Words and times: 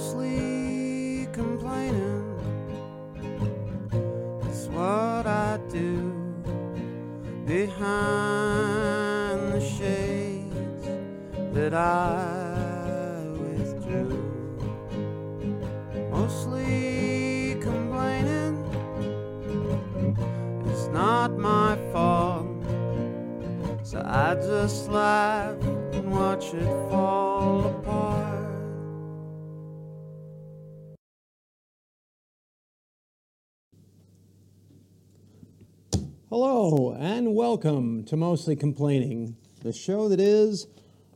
mostly 0.00 1.28
complaining. 1.30 2.24
That's 4.40 4.66
what 4.68 5.26
I 5.26 5.58
do 5.68 6.12
behind 7.44 7.92
the 9.52 9.60
shades 9.60 10.86
that 11.52 11.74
I 11.74 13.26
withdrew. 13.42 14.24
Mostly 16.10 17.58
complaining. 17.60 18.56
It's 20.66 20.86
not 20.86 21.36
my 21.36 21.76
fault. 21.92 22.46
So 23.82 24.02
I 24.02 24.34
just 24.36 24.88
laugh 24.88 25.62
and 25.92 26.10
watch 26.10 26.54
it 26.54 26.64
fall 26.88 27.66
apart. 27.66 27.79
Hello, 36.42 36.96
and 36.98 37.34
welcome 37.34 38.02
to 38.04 38.16
Mostly 38.16 38.56
Complaining, 38.56 39.36
the 39.62 39.74
show 39.74 40.08
that 40.08 40.20
is 40.20 40.68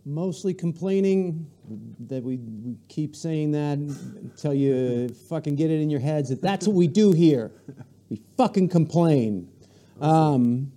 mostly 0.05 0.53
complaining. 0.53 1.51
That 2.09 2.23
we, 2.23 2.37
we 2.37 2.77
keep 2.89 3.17
saying 3.17 3.53
that 3.53 3.79
until 3.79 4.53
you 4.53 5.09
fucking 5.31 5.57
get 5.57 5.71
it 5.71 5.81
in 5.81 5.89
your 5.89 6.01
heads 6.01 6.29
that 6.29 6.43
that's 6.43 6.67
what 6.67 6.77
we 6.77 6.89
do 6.89 7.13
here. 7.13 7.53
We 8.11 8.21
fucking 8.37 8.69
complain. 8.69 9.51
Um, 9.99 10.73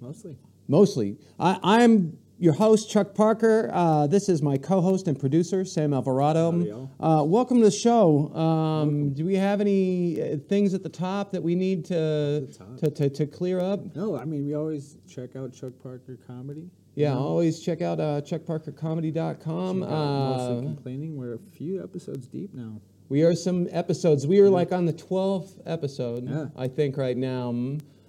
Mostly. 0.00 0.36
mostly. 0.66 1.18
I, 1.38 1.60
I'm 1.62 2.18
your 2.42 2.52
host, 2.52 2.90
Chuck 2.90 3.14
Parker. 3.14 3.70
Uh, 3.72 4.06
this 4.08 4.28
is 4.28 4.42
my 4.42 4.58
co 4.58 4.80
host 4.80 5.06
and 5.06 5.18
producer, 5.18 5.64
Sam 5.64 5.94
Alvarado. 5.94 6.90
Uh, 6.98 7.22
welcome 7.24 7.58
to 7.58 7.64
the 7.64 7.70
show. 7.70 8.34
Um, 8.34 9.12
do 9.14 9.24
we 9.24 9.36
have 9.36 9.60
any 9.60 10.20
uh, 10.20 10.36
things 10.48 10.74
at 10.74 10.82
the 10.82 10.88
top 10.88 11.30
that 11.30 11.42
we 11.42 11.54
need 11.54 11.84
to, 11.86 12.48
to, 12.80 12.90
to, 12.90 13.08
to 13.10 13.26
clear 13.26 13.60
up? 13.60 13.94
No, 13.94 14.16
I 14.18 14.24
mean 14.24 14.44
we 14.44 14.54
always 14.54 14.96
check 15.08 15.36
out 15.36 15.52
Chuck 15.52 15.72
Parker 15.80 16.18
comedy. 16.26 16.68
Yeah, 16.96 17.14
always 17.14 17.60
check 17.60 17.80
out 17.80 18.00
uh, 18.00 18.20
chuckparkercomedy.com. 18.22 19.80
Check 19.80 19.88
out 19.88 20.36
mostly 20.36 20.58
Uh, 20.58 20.60
complaining. 20.62 21.16
We're 21.16 21.34
a 21.34 21.38
few 21.56 21.80
episodes 21.82 22.26
deep 22.26 22.52
now. 22.52 22.80
we 23.08 23.22
are 23.22 23.34
some 23.36 23.68
episodes. 23.70 24.26
We 24.26 24.40
are 24.40 24.50
like 24.50 24.72
on 24.72 24.84
the 24.86 24.92
12th 24.92 25.60
episode, 25.64 26.28
Yeah. 26.28 26.46
I 26.56 26.66
think, 26.68 26.96
right 26.96 27.16
now. 27.16 27.52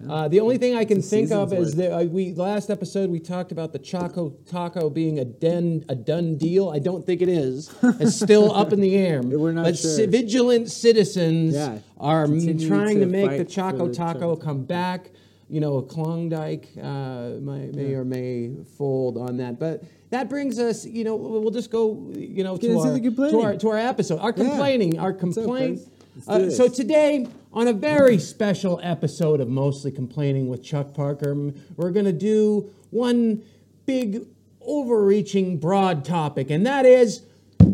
Uh, 0.08 0.28
the 0.28 0.40
only 0.40 0.58
thing 0.58 0.74
I 0.74 0.84
can 0.84 1.00
think 1.00 1.30
of 1.30 1.52
is 1.52 1.76
that 1.76 1.92
uh, 1.92 2.04
we 2.04 2.34
last 2.34 2.68
episode 2.68 3.08
we 3.10 3.20
talked 3.20 3.52
about 3.52 3.72
the 3.72 3.78
Choco 3.78 4.30
Taco 4.44 4.90
being 4.90 5.18
a 5.18 5.24
den 5.24 5.84
a 5.88 5.94
done 5.94 6.36
deal. 6.36 6.68
I 6.68 6.78
don't 6.78 7.06
think 7.06 7.22
it 7.22 7.28
is. 7.28 7.72
It's 8.00 8.16
still 8.16 8.52
up 8.54 8.72
in 8.72 8.80
the 8.80 8.94
air. 8.96 9.22
We're 9.22 9.52
not 9.52 9.64
but 9.64 9.78
sure. 9.78 9.96
ci- 9.96 10.06
vigilant 10.06 10.68
citizens 10.70 11.54
Yeah, 11.54 11.78
are 11.96 12.24
m- 12.24 12.58
trying 12.58 12.98
to, 12.98 13.04
to 13.04 13.06
make 13.06 13.38
the 13.38 13.44
Choco 13.44 13.86
the 13.88 13.94
Taco 13.94 14.36
come 14.36 14.64
back. 14.64 15.10
You 15.48 15.60
know, 15.60 15.80
Klondike 15.82 16.68
uh, 16.82 17.30
may, 17.40 17.66
may 17.70 17.94
or 17.94 18.04
may 18.04 18.50
fold 18.76 19.16
on 19.16 19.36
that, 19.38 19.58
but 19.58 19.84
that 20.10 20.28
brings 20.28 20.58
us. 20.58 20.84
You 20.84 21.04
know, 21.04 21.16
we'll 21.16 21.50
just 21.50 21.70
go. 21.70 22.10
You 22.14 22.42
know, 22.44 22.56
to 22.56 22.78
our, 22.78 22.98
to 22.98 23.40
our 23.40 23.56
to 23.56 23.68
our 23.68 23.78
episode. 23.78 24.18
Our 24.18 24.30
Yeah. 24.36 24.44
complaining. 24.44 24.98
Our 24.98 25.10
up, 25.10 25.18
complaint. 25.18 25.80
Guys? 26.14 26.26
Let's 26.26 26.56
do 26.56 26.64
Uh, 26.64 26.68
so 26.68 26.68
today, 26.68 27.26
on 27.52 27.68
a 27.68 27.72
very 27.72 28.18
special 28.18 28.80
episode 28.82 29.40
of 29.40 29.48
Mostly 29.48 29.90
Complaining 29.90 30.48
with 30.48 30.62
Chuck 30.62 30.94
Parker, 30.94 31.34
we're 31.76 31.90
going 31.90 32.06
to 32.06 32.12
do 32.12 32.70
one 32.90 33.42
big, 33.86 34.26
overreaching, 34.60 35.58
broad 35.58 36.04
topic, 36.04 36.50
and 36.50 36.66
that 36.66 36.86
is 36.86 37.22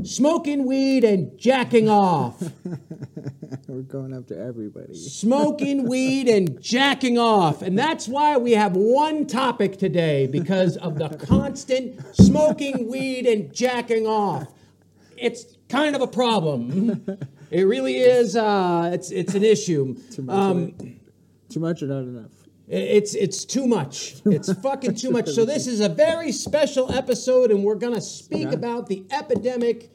smoking 0.02 0.66
weed 0.66 1.04
and 1.04 1.38
jacking 1.38 1.88
off. 1.88 2.42
We're 3.68 3.82
going 3.82 4.12
after 4.12 4.40
everybody. 4.40 4.94
smoking 4.94 5.88
weed 5.88 6.28
and 6.28 6.60
jacking 6.60 7.18
off. 7.18 7.62
And 7.62 7.78
that's 7.78 8.08
why 8.08 8.36
we 8.36 8.52
have 8.52 8.74
one 8.74 9.26
topic 9.26 9.78
today 9.78 10.26
because 10.26 10.76
of 10.76 10.98
the 10.98 11.08
constant 11.10 12.00
smoking 12.16 12.88
weed 12.90 13.26
and 13.26 13.54
jacking 13.54 14.06
off. 14.06 14.48
It's 15.16 15.44
kind 15.68 15.94
of 15.94 16.02
a 16.02 16.08
problem. 16.08 17.06
It 17.50 17.62
really 17.62 17.96
is. 17.98 18.36
Uh, 18.36 18.90
it's 18.92 19.10
it's 19.10 19.34
an 19.34 19.44
issue. 19.44 19.96
Too 20.10 20.22
much. 20.22 20.36
Um. 20.36 20.74
Too 21.48 21.60
much 21.60 21.82
or 21.82 21.86
not 21.86 22.04
enough. 22.04 22.30
it's 22.68 23.14
it's 23.14 23.44
too 23.44 23.66
much. 23.66 24.22
It's 24.24 24.52
fucking 24.62 24.94
too 24.94 25.10
much. 25.10 25.28
So 25.30 25.44
this 25.44 25.66
is 25.66 25.80
a 25.80 25.88
very 25.88 26.30
special 26.32 26.92
episode, 26.92 27.50
and 27.50 27.64
we're 27.64 27.74
gonna 27.74 28.00
speak 28.00 28.48
Yeah. 28.48 28.52
about 28.54 28.86
the 28.88 29.04
epidemic, 29.10 29.90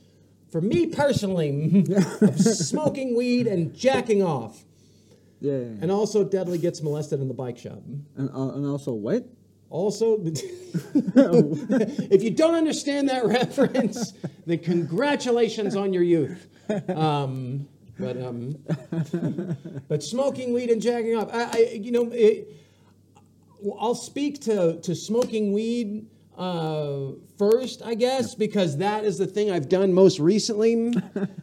for 0.52 0.60
me 0.60 0.88
personally, 0.88 1.86
of 2.22 2.38
smoking 2.40 3.16
weed 3.16 3.48
and 3.48 3.74
jacking 3.74 4.22
off. 4.22 4.66
Yeah. 5.40 5.54
yeah, 5.54 5.58
yeah. 5.60 5.66
And 5.82 5.92
also, 5.92 6.24
Dudley 6.26 6.58
gets 6.58 6.82
molested 6.82 7.22
in 7.22 7.28
the 7.30 7.34
bike 7.34 7.58
shop. 7.58 7.82
And, 8.18 8.30
uh, 8.30 8.50
and 8.56 8.66
also 8.66 8.94
what? 8.94 9.26
Also, 9.76 10.18
if 10.24 12.24
you 12.24 12.32
don't 12.32 12.56
understand 12.56 13.10
that 13.10 13.26
reference, 13.26 14.14
then 14.46 14.60
congratulations 14.60 15.76
on 15.76 15.92
your 15.92 16.02
youth. 16.02 16.48
Um, 16.90 17.68
but 18.00 18.16
um, 18.22 18.56
but 19.90 20.02
smoking 20.02 20.54
weed 20.54 20.70
and 20.70 20.82
jacking 20.82 21.18
off, 21.18 21.30
I, 21.34 21.44
I 21.44 21.58
you 21.74 21.92
know, 21.92 22.10
it, 22.14 22.48
I'll 23.78 23.96
speak 23.96 24.40
to 24.44 24.80
to 24.80 24.96
smoking 24.96 25.52
weed 25.52 26.08
uh, 26.38 27.12
first, 27.38 27.82
I 27.84 27.96
guess, 27.96 28.34
because 28.34 28.78
that 28.78 29.04
is 29.04 29.18
the 29.18 29.28
thing 29.28 29.52
I've 29.52 29.70
done 29.70 29.94
most 29.94 30.20
recently. 30.20 30.94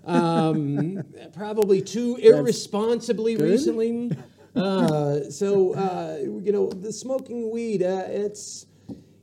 Um, 0.07 1.03
probably 1.35 1.83
too 1.83 2.17
irresponsibly 2.17 3.37
recently. 3.37 4.17
Uh, 4.55 5.31
so 5.31 5.73
uh, 5.75 6.19
you 6.21 6.53
know, 6.53 6.69
the 6.69 6.93
smoking 6.93 7.51
weed, 7.51 7.83
uh, 7.83 8.05
it's 8.07 8.67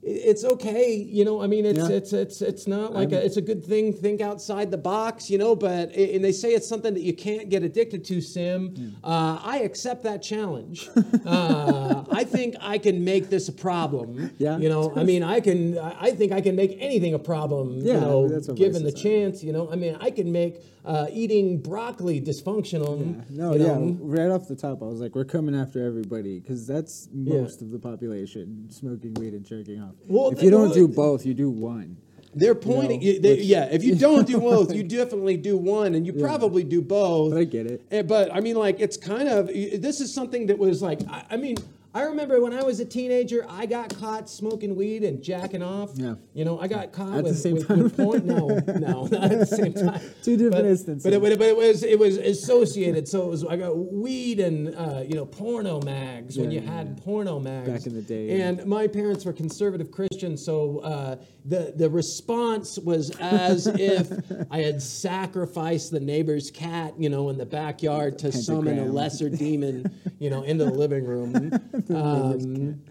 it's 0.01 0.45
okay, 0.45 0.95
you 0.95 1.25
know. 1.25 1.41
I 1.41 1.47
mean, 1.47 1.65
it's 1.65 1.77
Yeah. 1.77 1.89
it's 1.97 2.13
it's 2.13 2.41
it's 2.41 2.67
not 2.67 2.93
like 2.93 3.11
a, 3.11 3.23
it's 3.23 3.35
a 3.37 3.41
good 3.41 3.65
thing. 3.65 3.91
Think 3.91 4.21
outside 4.21 4.71
the 4.71 4.77
box, 4.77 5.29
you 5.29 5.37
know. 5.37 5.55
But 5.55 5.93
and 5.93 6.23
they 6.23 6.31
say 6.31 6.53
it's 6.53 6.67
something 6.67 6.93
that 6.93 7.03
you 7.03 7.13
can't 7.13 7.49
get 7.49 7.63
addicted 7.63 8.05
to. 8.05 8.21
Sim, 8.21 8.95
uh, 9.03 9.39
I 9.43 9.59
accept 9.59 10.03
that 10.03 10.21
challenge. 10.21 10.89
uh, 11.25 12.03
I 12.11 12.23
think 12.23 12.55
I 12.61 12.77
can 12.77 13.03
make 13.03 13.29
this 13.29 13.49
a 13.49 13.53
problem. 13.53 14.31
Yeah. 14.37 14.57
you 14.57 14.69
know. 14.69 14.93
I 14.95 15.03
mean, 15.03 15.21
I 15.23 15.41
can. 15.41 15.77
I 15.77 15.95
I 15.99 16.11
think 16.11 16.31
I 16.31 16.41
can 16.41 16.55
make 16.55 16.77
anything 16.79 17.13
a 17.13 17.19
problem. 17.19 17.79
Yeah, 17.79 17.93
you 17.93 17.97
I 17.97 17.99
know, 18.01 18.27
mean, 18.27 18.55
given 18.55 18.83
the 18.83 18.91
chance. 18.93 19.43
You 19.43 19.51
know, 19.51 19.69
I 19.71 19.75
mean, 19.75 19.97
I 19.99 20.11
can 20.11 20.31
make 20.31 20.63
uh, 20.85 21.07
eating 21.11 21.59
broccoli 21.61 22.21
dysfunctional. 22.21 23.29
No, 23.29 23.53
you 23.53 23.59
yeah. 23.61 23.67
know. 23.75 23.97
Right 23.99 24.29
off 24.29 24.47
the 24.47 24.55
top, 24.55 24.81
I 24.81 24.85
was 24.85 25.01
like, 25.01 25.13
we're 25.13 25.25
coming 25.25 25.55
after 25.55 25.85
everybody 25.85 26.39
because 26.39 26.65
that's 26.65 27.09
most 27.13 27.61
of 27.61 27.71
the 27.71 27.79
population 27.79 28.67
smoking 28.71 29.13
weed 29.15 29.33
and 29.33 29.45
jerking 29.45 29.81
off. 29.81 29.88
Well, 30.07 30.29
if 30.31 30.41
you 30.43 30.49
don't 30.49 30.73
do 30.73 30.87
both, 30.87 31.25
you 31.25 31.33
do 31.33 31.49
one. 31.49 31.97
They're 32.35 32.53
pointing. 32.55 32.99
know, 33.01 33.19
they- 33.19 33.35
which- 33.37 33.45
yeah, 33.45 33.65
if 33.71 33.83
you 33.83 33.95
don't 34.07 34.27
do 34.27 34.39
both, 34.39 34.73
you 34.73 34.83
definitely 34.83 35.35
do 35.37 35.57
one, 35.57 35.95
and 35.95 36.05
you 36.05 36.13
probably 36.13 36.63
do 36.63 36.81
both. 36.81 37.31
But 37.31 37.39
I 37.39 37.43
get 37.43 37.65
it. 37.65 37.81
Eh, 37.91 38.01
But 38.03 38.33
I 38.33 38.39
mean, 38.39 38.55
like, 38.55 38.79
it's 38.79 38.97
kind 38.97 39.27
of. 39.27 39.47
This 39.47 39.99
is 39.99 40.13
something 40.13 40.45
that 40.47 40.57
was 40.59 40.81
like. 40.81 40.99
I, 41.09 41.23
I 41.31 41.37
mean, 41.37 41.57
I 41.99 42.03
remember 42.03 42.39
when 42.39 42.53
I 42.53 42.63
was 42.63 42.79
a 42.79 42.85
teenager, 42.85 43.45
I 43.49 43.65
got 43.65 43.93
caught 43.99 44.29
smoking 44.29 44.73
weed 44.77 45.03
and 45.03 45.21
jacking 45.21 45.61
off. 45.61 45.91
Yeah. 45.95 46.15
You 46.33 46.45
know, 46.45 46.57
I 46.57 46.69
got 46.69 46.93
caught 46.93 47.17
At 47.17 47.25
the 47.25 47.31
with, 47.31 47.39
same 47.39 47.55
with, 47.55 47.67
time. 47.67 47.83
with 47.83 47.97
porn. 47.97 48.25
No, 48.25 48.47
no, 48.47 49.05
not 49.11 49.31
at 49.31 49.39
the 49.39 49.45
same 49.45 49.73
time. 49.73 49.99
Two 50.23 50.37
different 50.37 50.63
but, 50.63 50.65
instances. 50.65 51.03
But 51.03 51.11
it, 51.11 51.37
but 51.37 51.47
it, 51.47 51.57
was 51.57 51.83
it 51.83 51.99
was 51.99 52.15
associated. 52.15 53.05
So 53.05 53.23
it 53.23 53.29
was 53.29 53.43
I 53.43 53.57
got 53.57 53.77
weed 53.77 54.39
and 54.39 54.73
uh, 54.75 55.03
you 55.05 55.15
know 55.15 55.25
porno 55.25 55.81
mags 55.81 56.37
when 56.37 56.51
you 56.51 56.61
yeah, 56.61 56.71
had 56.71 56.87
yeah. 56.87 57.03
porno 57.03 57.37
mags 57.37 57.69
Back 57.69 57.87
in 57.87 57.95
the 57.95 58.01
day. 58.01 58.39
And 58.43 58.65
my 58.65 58.87
parents 58.87 59.25
were 59.25 59.33
conservative 59.33 59.91
Christians, 59.91 60.41
so 60.41 60.79
uh, 60.79 61.17
the 61.43 61.73
the 61.75 61.89
response 61.89 62.79
was 62.79 63.09
as 63.19 63.67
if 63.75 64.09
I 64.49 64.59
had 64.59 64.81
sacrificed 64.81 65.91
the 65.91 65.99
neighbor's 65.99 66.49
cat, 66.49 66.93
you 66.97 67.09
know, 67.09 67.27
in 67.27 67.37
the 67.37 67.45
backyard 67.45 68.19
to 68.19 68.31
summon 68.31 68.79
a 68.79 68.85
lesser 68.85 69.29
demon, 69.29 69.91
you 70.17 70.29
know, 70.29 70.43
into 70.43 70.63
the 70.63 70.71
living 70.71 71.03
room. 71.03 71.51
Um, 71.89 72.81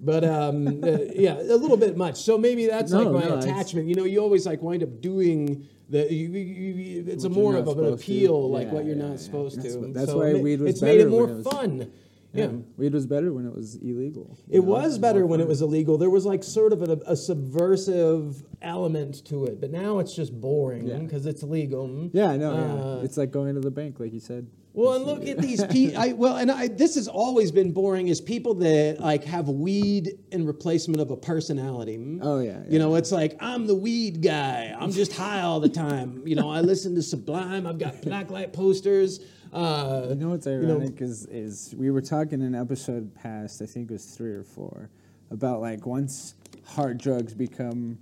but 0.00 0.24
um, 0.24 0.66
uh, 0.84 0.98
yeah, 1.14 1.34
a 1.40 1.56
little 1.56 1.76
bit 1.76 1.96
much. 1.96 2.22
So 2.22 2.38
maybe 2.38 2.66
that's 2.66 2.92
No, 2.92 3.02
like 3.02 3.24
my 3.24 3.28
no, 3.30 3.38
attachment. 3.38 3.88
You 3.88 3.94
know, 3.96 4.04
you 4.04 4.20
always 4.20 4.46
like 4.46 4.62
wind 4.62 4.82
up 4.82 5.00
doing 5.00 5.66
the. 5.88 6.12
You, 6.12 6.28
you, 6.28 6.38
you, 6.74 7.04
it's 7.08 7.24
a 7.24 7.28
more 7.28 7.56
of 7.56 7.66
an 7.66 7.74
supposed 7.74 7.88
to. 7.98 8.04
appeal, 8.04 8.50
like 8.50 8.68
Yeah, 8.68 8.72
what 8.74 8.84
you're 8.84 8.96
yeah, 8.96 9.02
not 9.02 9.10
yeah. 9.12 9.16
supposed 9.16 9.60
That's 9.62 9.74
to. 9.74 9.92
that's 9.92 10.10
So 10.10 10.18
why 10.18 10.32
ma- 10.34 10.38
weed 10.38 10.60
was 10.60 10.70
It's 10.70 10.82
made 10.82 10.96
it 11.00 11.04
better 11.04 11.10
more 11.10 11.28
it 11.30 11.34
was- 11.36 11.46
fun. 11.46 11.90
Yeah. 12.34 12.48
Weed 12.76 12.92
was 12.92 13.06
better 13.06 13.32
when 13.32 13.46
it 13.46 13.54
was 13.54 13.76
illegal. 13.76 14.38
It 14.50 14.56
know? 14.60 14.66
was 14.66 14.98
better 14.98 15.24
when 15.26 15.40
it 15.40 15.48
was 15.48 15.62
illegal. 15.62 15.96
There 15.96 16.10
was 16.10 16.26
like 16.26 16.44
sort 16.44 16.74
of 16.74 16.82
a, 16.82 17.00
a 17.06 17.16
subversive 17.16 18.44
element 18.60 19.24
to 19.26 19.46
it, 19.46 19.60
but 19.60 19.70
now 19.72 19.98
it's 19.98 20.14
just 20.14 20.38
boring 20.38 20.86
Yeah. 20.86 20.98
because 20.98 21.24
it's 21.26 21.42
legal. 21.42 22.10
Yeah, 22.12 22.30
I 22.30 22.36
know. 22.36 22.52
Uh, 22.52 22.96
yeah. 22.98 23.04
It's 23.04 23.16
like 23.16 23.30
going 23.30 23.54
to 23.54 23.60
the 23.62 23.70
bank, 23.70 23.98
like 23.98 24.12
you 24.12 24.20
said. 24.20 24.46
Well, 24.74 24.92
and 24.92 25.04
look 25.04 25.26
at 25.26 25.38
these 25.38 25.64
people. 25.66 26.00
I, 26.00 26.12
well, 26.12 26.36
and 26.36 26.50
I, 26.50 26.68
this 26.68 26.94
has 26.94 27.08
always 27.08 27.50
been 27.50 27.72
boring. 27.72 28.08
Is 28.08 28.20
people 28.20 28.54
that 28.54 29.00
like 29.00 29.24
have 29.24 29.48
weed 29.48 30.18
in 30.30 30.46
replacement 30.46 31.00
of 31.00 31.10
a 31.10 31.16
personality. 31.16 32.18
Oh, 32.22 32.38
yeah, 32.40 32.62
You 32.68 32.78
know, 32.78 32.94
it's 32.94 33.10
like 33.10 33.36
I'm 33.40 33.66
the 33.66 33.74
weed 33.74 34.22
guy. 34.22 34.74
I'm 34.78 34.92
just 34.92 35.12
high 35.12 35.40
all 35.40 35.58
the 35.58 35.68
time. 35.68 36.22
You 36.26 36.36
know, 36.36 36.48
I 36.50 36.60
listen 36.60 36.94
to 36.94 37.02
Sublime. 37.02 37.66
I've 37.66 37.78
got 37.78 37.94
blacklight 38.02 38.52
posters. 38.52 39.20
Uh, 39.52 40.06
You 40.10 40.14
know 40.16 40.28
what's 40.28 40.46
know- 40.46 40.60
ironic 40.60 41.00
is 41.00 41.26
is 41.26 41.74
we 41.76 41.90
were 41.90 42.02
talking 42.02 42.40
in 42.40 42.54
an 42.54 42.54
episode 42.54 43.12
past, 43.14 43.62
I 43.62 43.66
think 43.66 43.90
it 43.90 43.94
was 43.94 44.04
three 44.04 44.32
or 44.32 44.44
four, 44.44 44.90
about 45.30 45.60
like 45.60 45.86
once 45.86 46.34
hard 46.64 46.98
drugs 46.98 47.32
become 47.34 47.98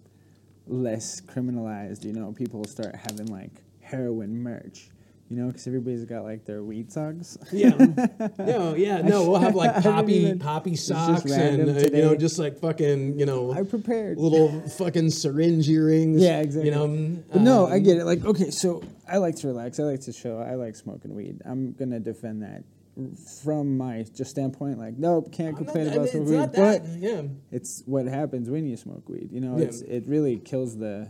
less 0.67 1.21
criminalized, 1.21 2.05
you 2.05 2.13
know, 2.13 2.33
people 2.33 2.65
start 2.65 2.95
having 2.97 3.27
like 3.27 3.53
heroin 3.81 4.43
merch, 4.43 4.91
you 5.29 5.37
know, 5.37 5.49
because 5.49 5.67
everybody's 5.67 6.05
got 6.05 6.23
like 6.23 6.45
their 6.45 6.63
weed 6.63 6.93
socks. 6.93 7.37
Yeah, 7.53 7.71
no, 8.39 8.75
yeah, 8.75 9.03
no. 9.03 9.29
We'll 9.29 9.41
have 9.41 9.55
like 9.55 9.83
poppy 9.83 10.15
even- 10.15 10.39
poppy 10.39 10.77
socks 10.77 11.25
and 11.31 11.69
uh, 11.77 11.81
you 11.97 12.03
know 12.03 12.15
just 12.17 12.39
like 12.39 12.59
fucking 12.61 13.19
you 13.19 13.27
know 13.27 13.53
I 13.53 13.63
prepared. 13.65 14.19
little 14.19 14.61
fucking 14.71 15.11
syringe 15.11 15.69
earrings. 15.69 16.21
Yeah, 16.23 16.41
exactly. 16.41 16.71
You 16.71 16.75
know, 16.77 17.23
But 17.33 17.43
no, 17.43 17.67
I 17.67 17.77
um, 17.77 17.83
get 17.83 17.97
it. 17.99 18.05
Like, 18.05 18.25
okay, 18.25 18.51
so 18.51 18.83
I 19.09 19.17
like 19.19 19.37
to 19.37 19.49
relax. 19.49 19.81
I 19.81 19.85
like 19.85 20.01
to 20.03 20.13
chill. 20.13 20.39
I 20.41 20.55
like 20.55 20.77
smoking 20.77 21.15
weed. 21.15 21.43
I'm 21.45 21.73
gonna 21.73 21.99
defend 22.01 22.43
that 22.43 22.63
from 23.43 23.77
my 23.77 24.05
just 24.15 24.31
standpoint. 24.31 24.79
Like, 24.79 24.97
nope, 24.97 25.33
can't 25.33 25.49
I'm 25.49 25.55
not- 25.55 25.73
complain 25.73 25.89
I 25.89 25.93
about 25.93 26.03
mean, 26.03 26.09
smoking 26.13 26.31
weed. 26.31 26.37
not 26.37 26.53
But 26.55 26.87
yeah. 26.99 27.23
it's 27.51 27.83
what 27.87 28.07
happens 28.07 28.49
when 28.49 28.67
you 28.67 28.77
smoke 28.77 29.09
weed. 29.09 29.31
You 29.33 29.41
know, 29.41 29.59
Yeah. 29.59 29.65
it's 29.67 29.81
it 29.83 30.05
really 30.07 30.37
kills 30.39 30.77
the 30.79 31.09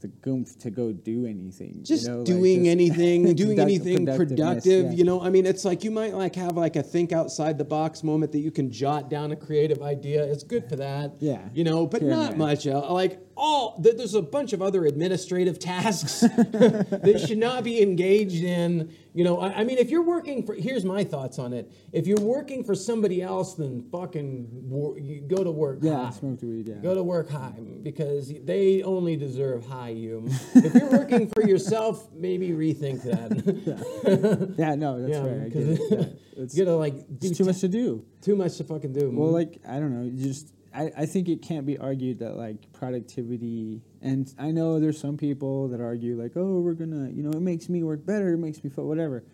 the 0.00 0.08
goomph 0.08 0.58
to 0.60 0.70
go 0.70 0.92
do 0.92 1.26
anything. 1.26 1.80
just 1.82 2.04
you 2.04 2.10
know, 2.10 2.18
like, 2.18 2.26
doing 2.26 2.64
just 2.64 2.70
anything, 2.70 3.34
doing 3.34 3.58
anything 3.58 4.06
productive. 4.06 4.86
yeah. 4.86 4.90
You 4.92 5.04
know, 5.04 5.20
I 5.20 5.30
mean, 5.30 5.46
it's 5.46 5.64
like 5.64 5.84
you 5.84 5.90
might 5.90 6.14
like 6.14 6.34
have 6.36 6.56
like 6.56 6.76
a 6.76 6.82
think 6.82 7.12
outside 7.12 7.58
the 7.58 7.64
box 7.64 8.02
moment 8.02 8.32
that 8.32 8.40
you 8.40 8.50
can 8.50 8.70
jot 8.70 9.10
down 9.10 9.32
a 9.32 9.36
creative 9.36 9.82
idea. 9.82 10.24
It's 10.24 10.42
good 10.42 10.68
for 10.68 10.76
that. 10.76 11.12
Yeah. 11.20 11.40
You 11.52 11.64
know, 11.64 11.86
but 11.86 12.00
and 12.00 12.10
not 12.10 12.30
there. 12.30 12.38
much. 12.38 12.66
Uh, 12.66 12.92
like 12.92 13.18
all 13.36 13.80
th- 13.82 13.96
there's 13.96 14.14
a 14.14 14.22
bunch 14.22 14.52
of 14.52 14.62
other 14.62 14.84
administrative 14.86 15.58
tasks 15.58 16.20
that 16.20 17.24
should 17.26 17.38
not 17.38 17.64
be 17.64 17.82
engaged 17.82 18.44
in. 18.44 18.94
You 19.12 19.24
know, 19.24 19.40
I, 19.40 19.60
I 19.60 19.64
mean, 19.64 19.78
if 19.78 19.90
you're 19.90 20.04
working 20.04 20.44
for, 20.44 20.54
here's 20.54 20.84
my 20.84 21.02
thoughts 21.02 21.38
on 21.38 21.52
it. 21.52 21.70
If 21.92 22.06
you're 22.06 22.20
working 22.20 22.62
for 22.62 22.74
somebody 22.74 23.22
else, 23.22 23.54
then 23.54 23.88
fucking 23.90 25.26
go 25.28 25.42
to 25.42 25.50
work. 25.50 25.78
Yeah, 25.82 26.04
high. 26.04 26.10
smoke 26.10 26.38
the 26.40 26.46
weed. 26.46 26.68
Yeah. 26.68 26.76
Go 26.76 26.94
to 26.94 27.02
work 27.02 27.28
high 27.28 27.58
because 27.82 28.32
they 28.44 28.82
only 28.82 29.16
deserve 29.16 29.66
high 29.66 29.90
you. 29.90 30.18
Um. 30.18 30.30
If 30.70 30.74
you're 30.74 30.90
working 30.90 31.28
for 31.28 31.42
yourself, 31.42 32.08
maybe 32.12 32.50
rethink 32.50 33.02
that. 33.02 34.54
yeah, 34.58 34.74
no, 34.74 35.00
that's 35.00 35.12
yeah, 35.12 35.26
right. 35.26 35.46
I 35.46 35.48
get 35.48 35.62
it. 35.68 35.80
Yeah. 35.90 36.42
It's, 36.42 36.56
you 36.56 36.64
like 36.64 36.94
it's 37.20 37.36
too 37.36 37.44
t- 37.44 37.44
much 37.44 37.60
to 37.60 37.68
do. 37.68 38.04
too 38.22 38.36
much 38.36 38.56
to 38.58 38.64
fucking 38.64 38.92
do. 38.92 39.10
Well, 39.12 39.30
like 39.30 39.60
I 39.68 39.74
don't 39.78 39.92
know, 39.92 40.04
you 40.04 40.22
just 40.22 40.52
I, 40.74 40.90
I 40.98 41.06
think 41.06 41.28
it 41.28 41.42
can't 41.42 41.66
be 41.66 41.76
argued 41.78 42.20
that 42.20 42.36
like 42.36 42.72
productivity 42.72 43.82
and 44.02 44.32
I 44.38 44.50
know 44.50 44.78
there's 44.80 44.98
some 44.98 45.16
people 45.16 45.68
that 45.68 45.80
argue 45.80 46.20
like, 46.20 46.32
oh, 46.36 46.60
we're 46.60 46.74
gonna, 46.74 47.10
you 47.10 47.22
know, 47.22 47.30
it 47.30 47.40
makes 47.42 47.68
me 47.68 47.82
work 47.82 48.06
better, 48.06 48.34
it 48.34 48.38
makes 48.38 48.62
me 48.62 48.70
feel 48.70 48.86
whatever. 48.86 49.24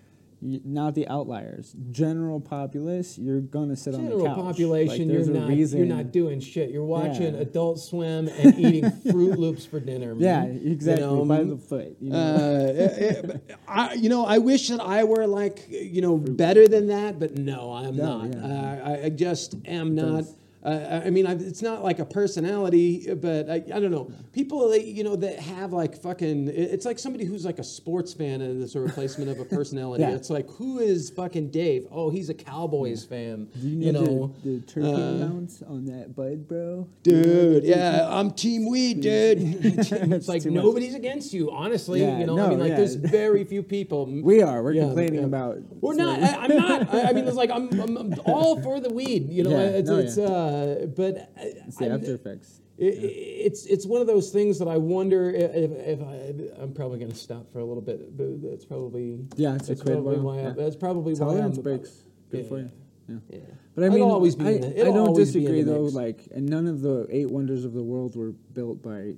Not 0.42 0.94
the 0.94 1.08
outliers. 1.08 1.74
General 1.90 2.40
populace, 2.40 3.16
you're 3.18 3.40
gonna 3.40 3.74
sit 3.74 3.94
on 3.94 4.04
the 4.04 4.10
general 4.10 4.26
couch. 4.26 4.36
population, 4.36 5.08
Like, 5.08 5.26
you're 5.26 5.34
not 5.34 5.48
reason. 5.48 5.78
you're 5.78 5.96
not 5.96 6.12
doing 6.12 6.40
shit. 6.40 6.70
You're 6.70 6.84
watching 6.84 7.34
Yeah. 7.34 7.40
Adult 7.40 7.80
Swim 7.80 8.28
and 8.28 8.58
eating 8.58 8.90
Fruit 9.10 9.38
Loops 9.38 9.64
for 9.64 9.80
dinner. 9.80 10.14
Yeah, 10.18 10.42
man. 10.42 10.60
You 10.62 10.72
exactly. 10.72 11.06
know, 11.06 11.24
by 11.24 11.42
the 11.42 11.56
foot. 11.56 11.96
You 12.00 12.10
know? 12.10 12.18
Uh, 12.18 12.72
eh, 12.76 13.22
eh, 13.24 13.38
I, 13.66 13.94
you 13.94 14.10
know, 14.10 14.26
I 14.26 14.36
wish 14.38 14.68
that 14.68 14.80
I 14.80 15.04
were 15.04 15.26
like, 15.26 15.64
you 15.70 16.02
know, 16.02 16.18
better 16.18 16.68
than 16.68 16.88
that, 16.88 17.18
but 17.18 17.38
no, 17.38 17.72
I'm 17.72 17.96
No, 17.96 18.22
not. 18.22 18.34
yeah. 18.34 18.44
Uh, 18.44 18.88
I, 18.90 19.04
I 19.04 19.08
just 19.08 19.54
am 19.64 19.94
not. 19.94 20.24
Uh, 20.66 21.02
I 21.04 21.10
mean, 21.10 21.26
i 21.28 21.32
it's 21.32 21.62
not 21.62 21.84
like 21.84 22.00
a 22.00 22.04
personality, 22.04 23.14
but 23.14 23.48
I, 23.48 23.54
I 23.54 23.78
don't 23.78 23.92
know. 23.92 24.10
People, 24.32 24.68
that, 24.70 24.84
you 24.84 25.04
know, 25.04 25.14
that 25.14 25.38
have 25.38 25.72
like 25.72 25.96
fucking, 26.02 26.48
it's 26.48 26.84
like 26.84 26.98
somebody 26.98 27.24
who's 27.24 27.44
like 27.44 27.60
a 27.60 27.64
sports 27.64 28.12
fan 28.12 28.40
and 28.40 28.60
it's 28.60 28.74
a 28.74 28.80
replacement 28.80 29.30
of 29.30 29.38
a 29.38 29.44
personality. 29.44 29.86
Yeah. 30.06 30.10
It's 30.14 30.30
like, 30.30 30.48
who 30.50 30.78
is 30.78 31.10
fucking 31.10 31.50
Dave? 31.50 31.86
Oh, 31.90 32.10
he's 32.10 32.28
a 32.28 32.34
Cowboys 32.34 33.04
fan. 33.04 33.48
Do 33.54 33.68
you 33.68 33.86
you 33.86 33.92
know, 33.92 34.04
know, 34.04 34.34
the, 34.44 34.58
the 34.58 34.60
turkey 34.66 34.86
uh, 34.86 35.24
amounts 35.24 35.62
on 35.62 35.86
that 35.86 36.14
bud, 36.14 36.46
bro? 36.46 36.88
Dude, 37.02 37.64
yeah, 37.64 38.06
I'm 38.08 38.30
Team 38.32 38.68
Weed, 38.68 39.00
dude. 39.00 39.38
it's 39.64 40.28
like 40.28 40.42
too 40.42 40.50
much. 40.50 40.62
nobody's 40.62 40.94
against 40.94 41.32
you, 41.32 41.50
honestly. 41.50 42.02
Yeah, 42.02 42.18
you 42.18 42.26
know, 42.26 42.34
I 42.34 42.42
no, 42.42 42.48
mean, 42.50 42.60
like 42.60 42.70
yeah. 42.70 42.76
there's 42.76 42.94
very 42.94 43.44
few 43.44 43.62
people. 43.62 44.06
We 44.06 44.42
are. 44.42 44.62
We're 44.62 44.72
Yeah, 44.72 44.82
complaining 44.84 45.20
yeah. 45.20 45.26
about. 45.26 45.58
We're 45.80 45.94
not. 45.94 46.22
I, 46.22 46.44
I'm 46.44 46.56
not. 46.56 46.94
I, 46.94 47.02
I 47.08 47.12
mean, 47.12 47.26
it's 47.26 47.36
like 47.36 47.50
I'm, 47.50 47.68
I'm, 47.80 47.96
I'm 47.96 48.14
all 48.26 48.60
for 48.62 48.80
the 48.80 48.90
weed. 48.92 49.30
You 49.30 49.44
know, 49.44 49.50
Yeah, 49.50 49.78
it's, 49.78 49.88
no, 49.88 49.96
it's 49.98 50.16
yeah. 50.16 50.26
Uh, 50.56 50.86
but 50.86 51.32
It's 51.36 51.76
the 51.76 51.90
after 51.90 52.14
effects. 52.14 52.60
it, 52.78 52.84
it's 52.84 53.66
it's 53.66 53.86
one 53.86 54.00
of 54.00 54.06
those 54.06 54.30
things 54.30 54.58
that 54.58 54.68
I 54.68 54.76
wonder 54.76 55.30
if, 55.30 55.70
if, 55.72 56.00
I 56.00 56.62
I'm 56.62 56.72
probably 56.72 56.98
going 56.98 57.10
to 57.10 57.16
stop 57.16 57.50
for 57.52 57.58
a 57.58 57.64
little 57.64 57.82
bit. 57.82 58.16
But 58.16 58.42
that's 58.42 58.64
probably 58.64 59.20
Yeah, 59.36 59.54
it's 59.54 59.68
a 59.68 59.74
that's 59.74 59.82
probably 59.82 60.18
why. 60.18 60.38
I, 60.38 60.42
yeah. 60.42 60.54
that's 60.56 60.76
probably 60.76 61.14
why 61.14 61.18
Tolerance 61.18 61.58
breaks. 61.58 61.90
Good 62.30 62.42
yeah. 62.42 62.48
for 62.48 62.58
you. 62.58 62.70
Yeah. 63.08 63.16
Yeah. 63.30 63.38
But 63.74 63.84
I 63.84 63.88
mean, 63.90 64.02
always 64.02 64.34
be 64.34 64.46
I, 64.46 64.50
I 64.50 64.84
don't 64.84 64.98
always 64.98 65.32
be 65.32 65.40
in 65.40 65.52
disagree 65.52 65.62
though. 65.62 65.82
Like, 65.82 66.28
and 66.34 66.48
none 66.48 66.66
of 66.66 66.80
the 66.80 67.06
eight 67.10 67.30
wonders 67.30 67.64
of 67.64 67.72
the 67.72 67.82
world 67.82 68.16
were 68.16 68.32
built 68.52 68.82
by 68.82 69.14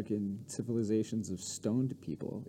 fucking 0.00 0.38
civilizations 0.46 1.30
of 1.30 1.40
stoned 1.40 1.94
people. 2.00 2.44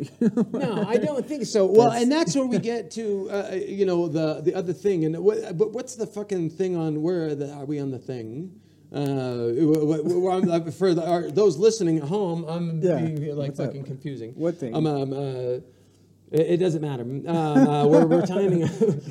No, 0.54 0.84
I 0.88 0.98
don't 1.08 1.26
think 1.26 1.46
so. 1.46 1.66
Well, 1.66 1.88
That's- 1.88 2.04
and 2.04 2.12
that's 2.12 2.36
where 2.36 2.46
we 2.46 2.60
get 2.60 2.92
to, 2.92 3.30
uh, 3.30 3.56
you 3.56 3.86
know, 3.86 4.08
the 4.08 4.42
the 4.42 4.54
other 4.54 4.74
thing. 4.74 5.06
And 5.06 5.18
what, 5.20 5.58
but 5.58 5.72
what's 5.74 5.96
the 5.96 6.08
fucking 6.08 6.52
thing 6.52 6.76
on 6.76 7.02
where 7.02 7.28
are, 7.28 7.36
the, 7.36 7.52
are 7.54 7.66
we 7.66 7.80
on 7.80 7.92
the 7.92 8.00
thing? 8.00 8.52
Uh, 8.94 9.06
w- 9.06 9.74
w- 9.74 10.20
we're 10.20 10.32
on 10.32 10.46
the- 10.46 10.72
for 10.72 10.94
the, 10.94 11.08
our, 11.08 11.32
those 11.32 11.58
listening 11.58 11.98
at 11.98 12.04
home, 12.04 12.44
I'm 12.48 12.82
Yeah. 12.82 12.98
being 12.98 13.36
like 13.36 13.56
fucking 13.56 13.84
confusing. 13.84 14.34
What 14.36 14.58
thing? 14.58 14.76
Um, 14.76 14.86
um, 14.86 15.14
uh, 15.14 15.60
it, 16.32 16.52
it 16.52 16.58
doesn't 16.58 16.82
matter. 16.82 17.04
Um, 17.04 17.28
uh, 17.28 17.86
we're, 17.86 18.06
we're 18.06 18.26
timing. 18.26 18.62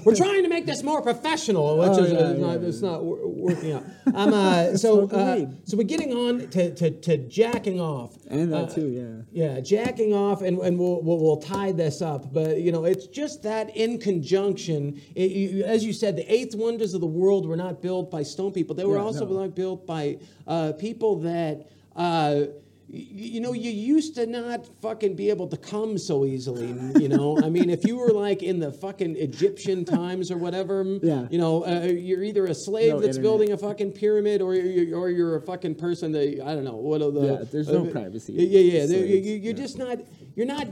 we're 0.04 0.16
trying 0.16 0.42
to 0.42 0.48
make 0.48 0.64
this 0.64 0.82
more 0.82 1.02
professional, 1.02 1.76
which 1.78 1.90
Oh, 1.90 2.02
is 2.04 2.12
yeah, 2.12 2.18
uh, 2.18 2.32
yeah, 2.32 2.38
not, 2.38 2.60
yeah. 2.62 2.68
it's 2.68 2.80
not 2.80 3.04
working 3.04 3.72
out. 3.72 3.84
Um, 4.14 4.32
uh, 4.32 4.76
so, 4.76 5.08
uh, 5.10 5.46
so 5.64 5.76
we're 5.76 5.82
getting 5.84 6.12
on 6.14 6.48
to, 6.48 6.74
to, 6.74 6.90
to 6.90 7.18
jacking 7.28 7.78
off. 7.78 8.16
and 8.28 8.50
that 8.52 8.74
too, 8.74 9.24
yeah. 9.32 9.54
yeah, 9.54 9.60
jacking 9.60 10.14
off, 10.14 10.40
and, 10.40 10.58
and 10.60 10.78
we'll, 10.78 11.02
we'll, 11.02 11.18
we'll 11.18 11.36
tie 11.36 11.72
this 11.72 12.00
up. 12.00 12.32
But, 12.32 12.60
you 12.62 12.72
know, 12.72 12.84
it's 12.84 13.06
just 13.06 13.42
that 13.42 13.76
in 13.76 13.98
conjunction, 13.98 15.00
it, 15.14 15.30
you, 15.30 15.64
as 15.64 15.84
you 15.84 15.92
said, 15.92 16.16
the 16.16 16.32
eighth 16.32 16.54
wonders 16.54 16.94
of 16.94 17.02
the 17.02 17.06
world 17.06 17.46
were 17.46 17.56
not 17.56 17.82
built 17.82 18.10
by 18.10 18.22
stone 18.22 18.52
people. 18.52 18.74
They 18.74 18.84
were 18.84 18.98
also 18.98 19.26
no. 19.26 19.48
built 19.48 19.86
by 19.86 20.18
uh, 20.46 20.72
people 20.72 21.16
that, 21.20 21.68
uh, 21.96 22.44
you 22.92 23.40
know, 23.40 23.52
you 23.52 23.70
used 23.70 24.16
to 24.16 24.26
not 24.26 24.66
fucking 24.82 25.14
be 25.14 25.30
able 25.30 25.46
to 25.46 25.56
come 25.56 25.96
so 25.96 26.24
easily. 26.24 26.68
You 27.00 27.08
know, 27.08 27.38
I 27.40 27.48
mean, 27.48 27.70
if 27.70 27.86
you 27.86 27.96
were 27.96 28.08
like 28.08 28.42
in 28.42 28.58
the 28.58 28.72
fucking 28.72 29.16
Egyptian 29.16 29.84
times 29.84 30.30
or 30.30 30.36
whatever, 30.38 30.82
Yeah. 31.02 31.28
you 31.30 31.38
know, 31.38 31.64
uh, 31.64 31.82
you're 31.86 32.24
either 32.24 32.46
a 32.46 32.54
slave 32.54 32.94
No 32.94 32.98
that's 32.98 33.16
internet. 33.16 33.22
building 33.22 33.52
a 33.52 33.56
fucking 33.58 33.92
pyramid 33.92 34.42
or 34.42 34.54
you're, 34.54 34.98
or 34.98 35.08
you're 35.10 35.36
a 35.36 35.40
fucking 35.40 35.76
person 35.76 36.10
that, 36.12 36.42
I 36.44 36.54
don't 36.54 36.64
know, 36.64 36.76
what 36.76 37.00
are 37.02 37.12
the. 37.12 37.20
Yeah, 37.20 37.44
there's 37.50 37.68
no 37.68 37.86
uh, 37.86 37.90
privacy. 37.90 38.32
Yeah, 38.32 38.58
yeah, 38.58 38.80
you, 38.82 38.86
Slaves, 38.88 39.02
you, 39.08 39.16
you're 39.36 39.36
yeah. 39.36 39.52
just 39.52 39.78
not. 39.78 39.98
You're 40.36 40.46
not 40.46 40.68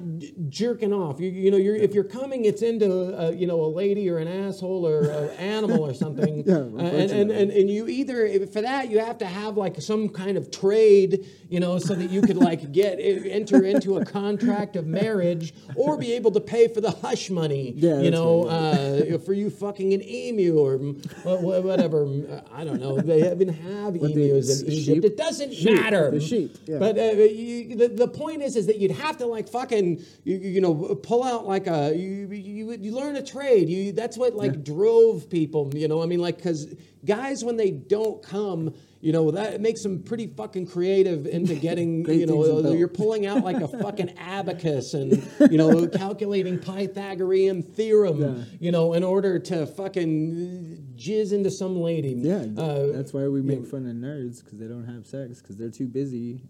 jerking 0.49 0.93
off. 0.93 1.21
You, 1.21 1.31
you 1.31 1.51
know, 1.51 1.57
you're 1.57 1.77
if 1.77 1.93
you're 1.95 2.05
coming, 2.05 2.45
it's 2.45 2.63
into 2.63 2.91
uh, 3.21 3.31
you 3.31 3.47
know 3.47 3.61
a 3.61 3.67
lady 3.67 4.09
or 4.09 4.19
an 4.19 4.29
asshole 4.29 4.87
or 4.87 5.11
an 5.11 5.31
animal 5.39 5.85
or 5.85 5.95
something. 5.95 6.45
Yeah, 6.47 6.57
Uh, 6.57 6.79
and, 6.79 7.11
and, 7.11 7.31
and 7.31 7.51
and 7.51 7.71
you 7.71 7.89
either 7.89 8.47
for 8.47 8.63
that 8.63 8.91
you 8.91 8.99
have 9.01 9.19
to 9.19 9.27
have 9.27 9.57
like 9.57 9.81
some 9.81 10.09
kind 10.09 10.37
of 10.39 10.51
trade, 10.51 11.27
you 11.49 11.61
know, 11.61 11.79
so 11.79 11.95
that 11.95 12.11
you 12.11 12.23
could 12.23 12.37
like 12.37 12.73
get 12.81 12.97
enter 13.01 13.65
into 13.65 13.99
a 13.99 14.05
contract 14.05 14.77
of 14.77 14.87
marriage 14.87 15.53
or 15.75 15.99
be 15.99 16.13
able 16.13 16.31
to 16.31 16.41
pay 16.41 16.69
for 16.69 16.81
the 16.81 16.91
hush 16.91 17.29
money. 17.29 17.75
Yeah, 17.77 18.01
you 18.01 18.11
know, 18.11 18.45
uh, 18.45 19.19
for 19.19 19.33
you 19.33 19.51
fucking 19.51 19.93
an 19.93 20.03
emu 20.03 20.57
or 20.59 20.77
wha- 20.79 21.41
wha- 21.41 21.61
whatever. 21.61 22.07
I 22.53 22.65
don't 22.65 22.81
know. 22.81 23.01
They 23.01 23.31
even 23.31 23.49
have 23.49 23.95
What 23.95 24.13
emus 24.13 24.63
in 24.63 24.69
Egypt. 24.73 24.85
sheep? 24.87 25.05
It 25.05 25.17
doesn't 25.17 25.53
Sheep, 25.53 25.75
matter. 25.75 26.11
the 26.11 26.21
sheep, 26.21 26.57
yeah. 26.67 26.79
But 26.79 26.97
uh, 26.99 27.03
you, 27.03 27.77
the, 27.77 27.89
the 27.89 28.09
point 28.09 28.43
is, 28.43 28.55
is 28.57 28.67
that 28.67 28.79
you'd 28.79 28.93
have 28.93 29.17
to 29.19 29.27
like 29.27 29.48
fucking, 29.49 30.05
you, 30.25 30.37
you 30.37 30.61
know, 30.61 30.75
pull 30.95 31.23
out 31.23 31.47
like 31.47 31.67
a, 31.67 31.95
you, 31.97 32.29
you, 32.31 32.73
you 32.73 32.95
learn 32.95 33.17
a 33.17 33.23
trade. 33.23 33.69
You, 33.69 33.93
that's 33.93 34.17
what 34.17 34.35
like 34.35 34.65
drove 34.65 35.29
people, 35.31 35.71
you 35.75 35.89
know, 35.89 36.03
I 36.03 36.07
mean, 36.07 36.21
like, 36.21 36.37
because 36.37 36.75
guys, 37.05 37.45
when 37.45 37.57
they 37.57 37.71
don't 37.71 38.23
come, 38.23 38.75
you 39.01 39.13
know, 39.13 39.31
that 39.31 39.61
makes 39.61 39.83
them 39.83 40.03
pretty 40.03 40.27
fucking 40.27 40.67
creative 40.67 41.27
into 41.27 41.55
getting, 41.55 42.05
you 42.09 42.27
know, 42.27 42.63
things 42.63 42.75
you're 42.79 42.89
pulling 42.89 43.27
out 43.27 43.45
like 43.45 43.57
a 43.61 43.69
fucking 43.83 44.17
abacus 44.19 44.95
and, 44.95 45.23
you 45.51 45.57
know, 45.59 45.87
calculating 46.05 46.59
Pythagorean 46.59 47.63
theorem, 47.63 48.21
Yeah. 48.21 48.45
you 48.59 48.73
know, 48.73 48.95
in 48.95 49.05
order 49.05 49.39
to 49.39 49.67
fucking 49.67 50.95
jizz 50.97 51.33
into 51.33 51.51
some 51.51 51.77
lady. 51.81 52.15
Yeah, 52.17 52.45
Uh, 52.57 52.87
that's 52.93 53.13
why 53.13 53.29
we 53.29 53.41
make 53.43 53.65
fun 53.67 53.87
of 53.87 53.95
nerds 53.95 54.43
because 54.45 54.59
they 54.59 54.67
don't 54.67 54.87
have 54.87 55.07
sex 55.07 55.41
because 55.41 55.57
they're 55.57 55.71
too 55.71 55.87
busy 55.87 56.41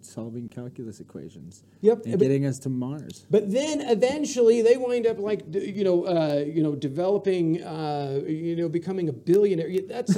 solving 0.00 0.48
calculus 0.48 1.00
equations. 1.00 1.64
Yep, 1.80 2.02
and 2.04 2.12
but- 2.12 2.20
getting 2.20 2.46
us 2.46 2.60
to 2.60 2.68
Mars. 2.68 3.26
But 3.28 3.50
then 3.50 3.80
eventually 3.80 4.62
they 4.62 4.76
wind 4.76 5.06
up 5.06 5.18
like 5.18 5.42
you 5.52 5.82
know 5.82 6.04
uh, 6.04 6.44
you 6.46 6.62
know 6.62 6.76
developing 6.76 7.60
uh, 7.64 8.20
you 8.26 8.54
know 8.54 8.68
becoming 8.68 9.08
a 9.08 9.12
billionaire. 9.12 9.68
Yeah, 9.68 9.80
That's 9.88 10.14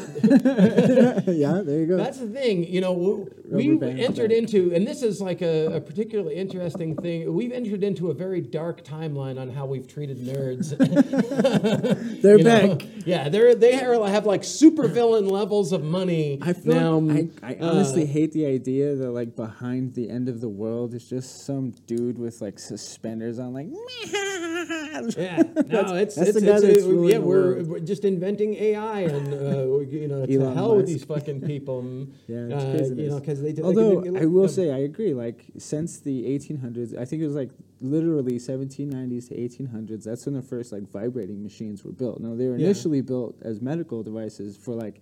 yeah, 1.26 1.62
there 1.78 1.87
you 1.87 1.97
go. 1.97 1.97
that's 2.02 2.18
the 2.18 2.28
thing. 2.28 2.64
You 2.64 2.80
know 2.80 2.94
w- 2.94 3.30
we've 3.47 3.80
band 3.80 4.00
entered 4.00 4.32
into, 4.32 4.75
and 4.75 4.87
this 4.87 5.02
is 5.02 5.20
like 5.20 5.42
a, 5.42 5.76
a 5.76 5.80
particularly 5.80 6.35
interesting 6.35 6.97
thing. 6.97 7.32
We've 7.32 7.52
entered 7.52 7.85
into 7.85 8.11
a 8.11 8.14
very 8.14 8.40
dark 8.40 8.85
timeline 8.85 9.40
on 9.40 9.49
how 9.50 9.66
we've 9.66 9.87
treated 9.87 10.18
nerds. 10.18 10.76
They're 12.23 12.38
You 12.38 12.44
know? 12.44 12.75
back. 12.76 12.87
Yeah, 13.06 13.28
they're 13.28 13.54
they 13.54 13.80
are, 13.80 14.08
have 14.08 14.26
like 14.26 14.42
supervillain 14.42 15.30
levels 15.30 15.73
of 15.73 15.85
money. 15.85 16.38
I 16.42 16.52
feel 16.52 16.75
now. 16.75 16.99
like 16.99 17.30
I, 17.42 17.54
I 17.54 17.58
honestly 17.61 18.04
uh, 18.04 18.06
hate 18.06 18.32
the 18.32 18.47
idea 18.47 18.97
that 18.97 19.11
like 19.11 19.37
behind 19.37 19.94
the 19.94 20.11
end 20.11 20.28
of 20.28 20.40
the 20.40 20.49
world 20.49 20.94
is 20.94 21.08
just 21.08 21.44
some 21.47 21.70
dude 21.87 22.18
with 22.18 22.40
like 22.40 22.58
suspenders 22.58 23.38
on, 23.38 23.52
like. 23.54 23.68
Yeah, 25.17 25.43
no, 25.67 25.95
it's 25.95 26.15
that's 26.17 26.31
it's, 26.31 26.41
the 26.41 26.47
guy 26.47 26.61
that's 26.61 26.85
yeah, 26.85 27.19
we're, 27.19 27.62
we're 27.65 27.81
just 27.81 28.05
inventing 28.05 28.55
AI 28.55 29.00
and 29.00 29.33
uh, 29.33 29.79
you 29.81 30.09
know 30.09 30.27
to 30.27 30.55
hell 30.55 30.77
with 30.77 30.87
these 30.87 31.05
fucking 31.05 31.41
people. 31.43 31.83
mm, 31.83 32.11
Yeah, 32.27 32.47
it's 32.50 32.91
uh, 32.91 32.95
you 32.95 33.09
know 33.09 33.21
because 33.21 33.41
they. 33.41 33.53
they 33.53 33.62
Although 33.62 34.03
can- 34.03 34.17
I 34.17 34.27
will 34.27 34.43
um, 34.43 34.49
say 34.49 34.71
I 34.73 34.79
agree. 34.79 35.15
Like 35.15 35.45
since 35.59 36.00
the 36.00 36.25
1800s, 36.25 36.97
I 36.99 37.05
think 37.05 37.23
it 37.23 37.27
was 37.27 37.37
like 37.37 37.50
literally 37.81 38.38
1790s 38.38 39.29
to 39.29 39.35
1800s. 39.37 40.05
That's 40.05 40.27
when 40.27 40.35
the 40.35 40.43
first 40.43 40.73
like 40.73 40.83
vibrating 40.91 41.43
machines 41.43 41.85
were 41.85 41.93
built. 41.93 42.21
Now 42.21 42.35
they 42.35 42.49
were 42.49 42.57
Yeah. 42.57 42.67
initially 42.67 43.00
built 43.00 43.37
as 43.43 43.61
medical 43.61 44.03
devices 44.03 44.57
for 44.57 44.75
like 44.75 45.00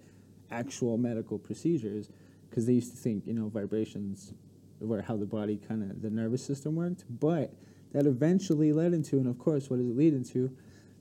actual 0.51 0.97
medical 0.99 1.39
procedures, 1.39 2.11
because 2.49 2.67
they 2.67 2.75
used 2.75 2.91
to 2.93 2.97
think 2.99 3.27
you 3.27 3.35
know 3.35 3.49
vibrations 3.49 4.33
were 4.81 5.01
how 5.03 5.17
the 5.17 5.27
body 5.27 5.57
kind 5.69 5.83
of 5.91 6.03
the 6.03 6.11
nervous 6.11 6.45
system 6.45 6.77
worked. 6.77 7.05
But 7.09 7.53
that 7.97 8.05
eventually 8.07 8.75
led 8.75 8.93
into, 8.93 9.17
and 9.17 9.27
of 9.27 9.39
course, 9.39 9.71
what 9.71 9.79
does 9.79 9.89
it 9.89 9.97
lead 9.97 10.13
into? 10.13 10.51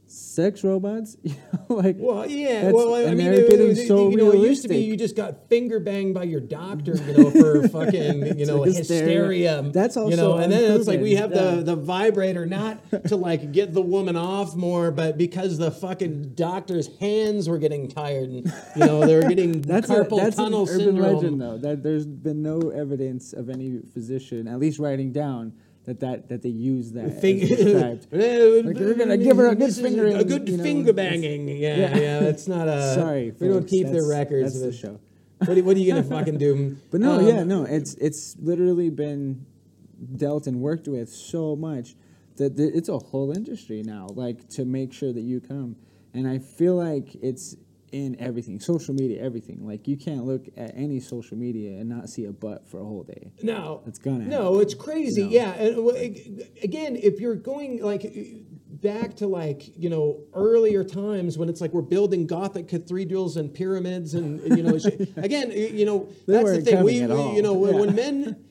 Sex 0.07 0.63
robots, 0.63 1.17
you 1.23 1.33
know, 1.67 1.75
like 1.77 1.95
Well, 1.99 2.29
yeah. 2.29 2.65
That's- 2.65 2.73
well, 2.75 2.93
I 2.93 3.01
and 3.01 3.17
mean, 3.17 3.25
they're 3.31 3.43
it, 3.43 3.59
it- 3.79 3.87
so 3.87 4.11
you 4.11 4.17
know, 4.17 4.31
it 4.31 4.37
used 4.37 4.61
to 4.61 4.67
be 4.69 4.75
realistic. 4.75 4.87
you 4.91 4.95
just 4.97 5.15
got 5.15 5.49
finger 5.49 5.79
banged 5.79 6.13
by 6.13 6.23
your 6.23 6.39
doctor, 6.39 6.93
you 6.95 7.17
know, 7.17 7.31
for 7.31 7.67
fucking, 7.69 8.37
you 8.37 8.45
know, 8.45 8.61
hysteria. 8.61 9.55
hysteria. 9.57 9.61
That's 9.73 9.95
you 9.95 10.15
know, 10.15 10.37
and 10.37 10.51
then 10.53 10.73
it's 10.77 10.87
like 10.87 11.01
we 11.01 11.15
have 11.15 11.31
unproven, 11.31 11.65
the 11.65 11.75
the 11.75 11.75
vibrator 11.75 12.45
not 12.45 12.79
to 13.07 13.15
like 13.15 13.51
get 13.51 13.73
the 13.73 13.81
woman 13.81 14.15
off 14.15 14.55
more, 14.55 14.91
but 14.91 15.17
because 15.17 15.57
the 15.57 15.71
fucking 15.71 16.35
doctor's 16.35 16.95
hands 16.99 17.49
were 17.49 17.57
getting 17.57 17.87
tired, 17.89 18.29
and 18.29 18.45
you 18.75 18.85
know, 18.85 19.05
they 19.07 19.15
were 19.15 19.23
getting 19.27 19.59
That's 19.63 19.89
a, 19.89 19.95
carpal 20.05 20.17
that's 20.21 20.37
an 20.37 20.45
tunnel 20.45 20.67
urban 20.69 20.79
syndrome. 20.85 21.15
legend, 21.15 21.41
though. 21.41 21.57
That 21.57 21.81
there's 21.81 22.05
been 22.05 22.43
no 22.43 22.69
evidence 22.69 23.33
of 23.33 23.49
any 23.49 23.79
physician, 23.91 24.47
at 24.47 24.59
least 24.59 24.77
writing 24.77 25.11
down 25.11 25.53
that 25.85 25.99
that, 26.01 26.29
that 26.29 26.41
they 26.41 26.49
use 26.49 26.91
that. 26.93 27.21
Fing- 27.21 27.39
like 27.81 28.01
we're 28.11 28.93
gonna 28.95 29.17
give 29.17 29.37
her 29.37 29.47
a 29.49 29.55
good 29.55 29.73
fingering, 29.73 30.17
a 30.17 30.23
good 30.23 30.47
you 30.49 30.57
know, 30.57 30.63
finger 30.63 30.93
banging. 30.93 31.47
Yeah, 31.47 31.77
Yeah. 31.77 31.97
yeah, 31.97 32.19
It's 32.23 32.47
not 32.47 32.67
a. 32.67 32.93
Sorry, 32.95 33.33
we 33.39 33.47
don't 33.47 33.67
keep 33.67 33.87
their 33.87 34.07
records. 34.07 34.59
That's 34.59 34.75
the 34.77 34.87
show. 34.87 34.99
What 35.39 35.57
are, 35.57 35.63
what 35.63 35.75
are 35.77 35.79
you 35.79 35.91
gonna 35.93 36.03
fucking 36.03 36.37
do? 36.37 36.77
But 36.91 37.01
no, 37.01 37.19
Um, 37.19 37.27
yeah, 37.27 37.43
no, 37.43 37.63
it's 37.63 37.93
it's 37.95 38.35
literally 38.39 38.89
been 38.89 39.45
dealt 40.15 40.47
and 40.47 40.59
worked 40.61 40.87
with 40.87 41.09
so 41.09 41.55
much 41.55 41.95
that 42.37 42.57
th- 42.57 42.73
it's 42.73 42.89
a 42.89 42.97
whole 42.97 43.31
industry 43.31 43.81
now, 43.83 44.07
like 44.13 44.47
to 44.49 44.65
make 44.65 44.91
sure 44.93 45.13
that 45.13 45.21
you 45.21 45.39
come. 45.39 45.75
And 46.13 46.27
I 46.27 46.39
feel 46.39 46.75
like 46.75 47.15
it's 47.21 47.55
in 47.95 48.19
everything, 48.19 48.59
social 48.59 48.93
media, 48.93 49.23
everything. 49.23 49.65
Like 49.65 49.87
you 49.87 49.95
can't 49.95 50.25
look 50.25 50.47
at 50.57 50.73
any 50.75 50.99
social 50.99 51.37
media 51.37 51.79
and 51.79 51.87
not 51.87 52.09
see 52.09 52.25
a 52.25 52.31
butt 52.33 52.67
for 52.67 52.81
a 52.81 52.83
whole 52.83 53.03
day. 53.03 53.31
No, 53.41 53.81
It's 53.87 53.99
gonna 53.99 54.25
No, 54.25 54.59
it's 54.59 54.73
crazy. 54.73 55.23
Yeah, 55.23 55.51
and 55.53 55.83
well, 55.83 55.95
again, 55.95 56.97
if 56.97 57.21
you're 57.21 57.35
going 57.35 57.81
like 57.81 58.03
back 58.81 59.15
to 59.15 59.27
like 59.27 59.75
you 59.77 59.89
know 59.89 60.19
earlier 60.33 60.83
times 60.83 61.37
when 61.37 61.47
it's 61.47 61.61
like 61.61 61.71
we're 61.73 61.81
building 61.81 62.27
Gothic 62.27 62.67
cathedrals 62.67 63.37
and 63.37 63.51
pyramids 63.53 64.13
and 64.13 64.41
you 64.57 64.61
know 64.63 64.75
again 65.15 65.51
you 65.51 65.85
know 65.85 66.09
that's 66.27 66.51
the 66.51 66.61
thing 66.61 66.83
we, 66.83 67.05
we- 67.07 67.35
you 67.37 67.41
know 67.41 67.65
Yeah. 67.65 67.79
when 67.79 67.95
men 67.95 68.44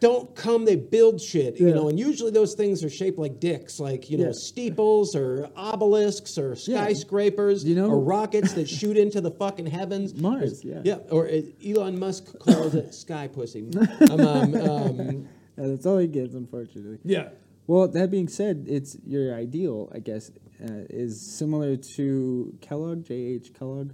don't 0.00 0.34
come 0.34 0.64
they 0.64 0.76
build 0.76 1.20
shit 1.20 1.58
you 1.60 1.72
know 1.74 1.88
and 1.88 1.98
usually 1.98 2.30
those 2.30 2.54
things 2.54 2.82
are 2.82 2.90
shaped 2.90 3.18
like 3.18 3.38
dicks 3.38 3.78
like 3.78 4.10
you 4.10 4.16
know 4.18 4.26
Yeah. 4.26 4.32
steeples 4.32 5.14
or 5.14 5.48
obelisks 5.56 6.38
or 6.38 6.50
Yeah. 6.66 6.84
skyscrapers 6.86 7.64
You 7.64 7.74
know- 7.76 7.90
or 7.90 7.98
rockets 8.00 8.54
that 8.54 8.68
shoot 8.68 8.96
into 8.96 9.20
the 9.20 9.30
fucking 9.30 9.66
heavens 9.66 10.14
Mars, 10.14 10.64
yeah. 10.64 10.80
yeah 10.84 10.96
or 11.10 11.28
uh, 11.28 11.42
Elon 11.64 11.98
Musk 11.98 12.38
calls 12.38 12.74
it 12.74 12.94
sky 12.94 13.28
pussy 13.28 13.68
um, 14.10 14.20
um, 14.20 14.54
um, 14.54 15.28
Yeah, 15.58 15.66
that's 15.66 15.84
all 15.86 15.98
he 15.98 16.06
gets, 16.06 16.34
unfortunately. 16.34 16.98
yeah 17.04 17.28
Well, 17.66 17.86
that 17.88 18.10
being 18.10 18.28
said, 18.28 18.64
it's 18.68 18.96
your 19.06 19.34
ideal, 19.34 19.90
I 19.94 19.98
guess, 20.00 20.30
uh, 20.64 20.84
is 20.88 21.20
similar 21.20 21.76
to 21.96 22.56
Kellogg, 22.62 23.04
J.H. 23.04 23.52
Kellogg, 23.58 23.90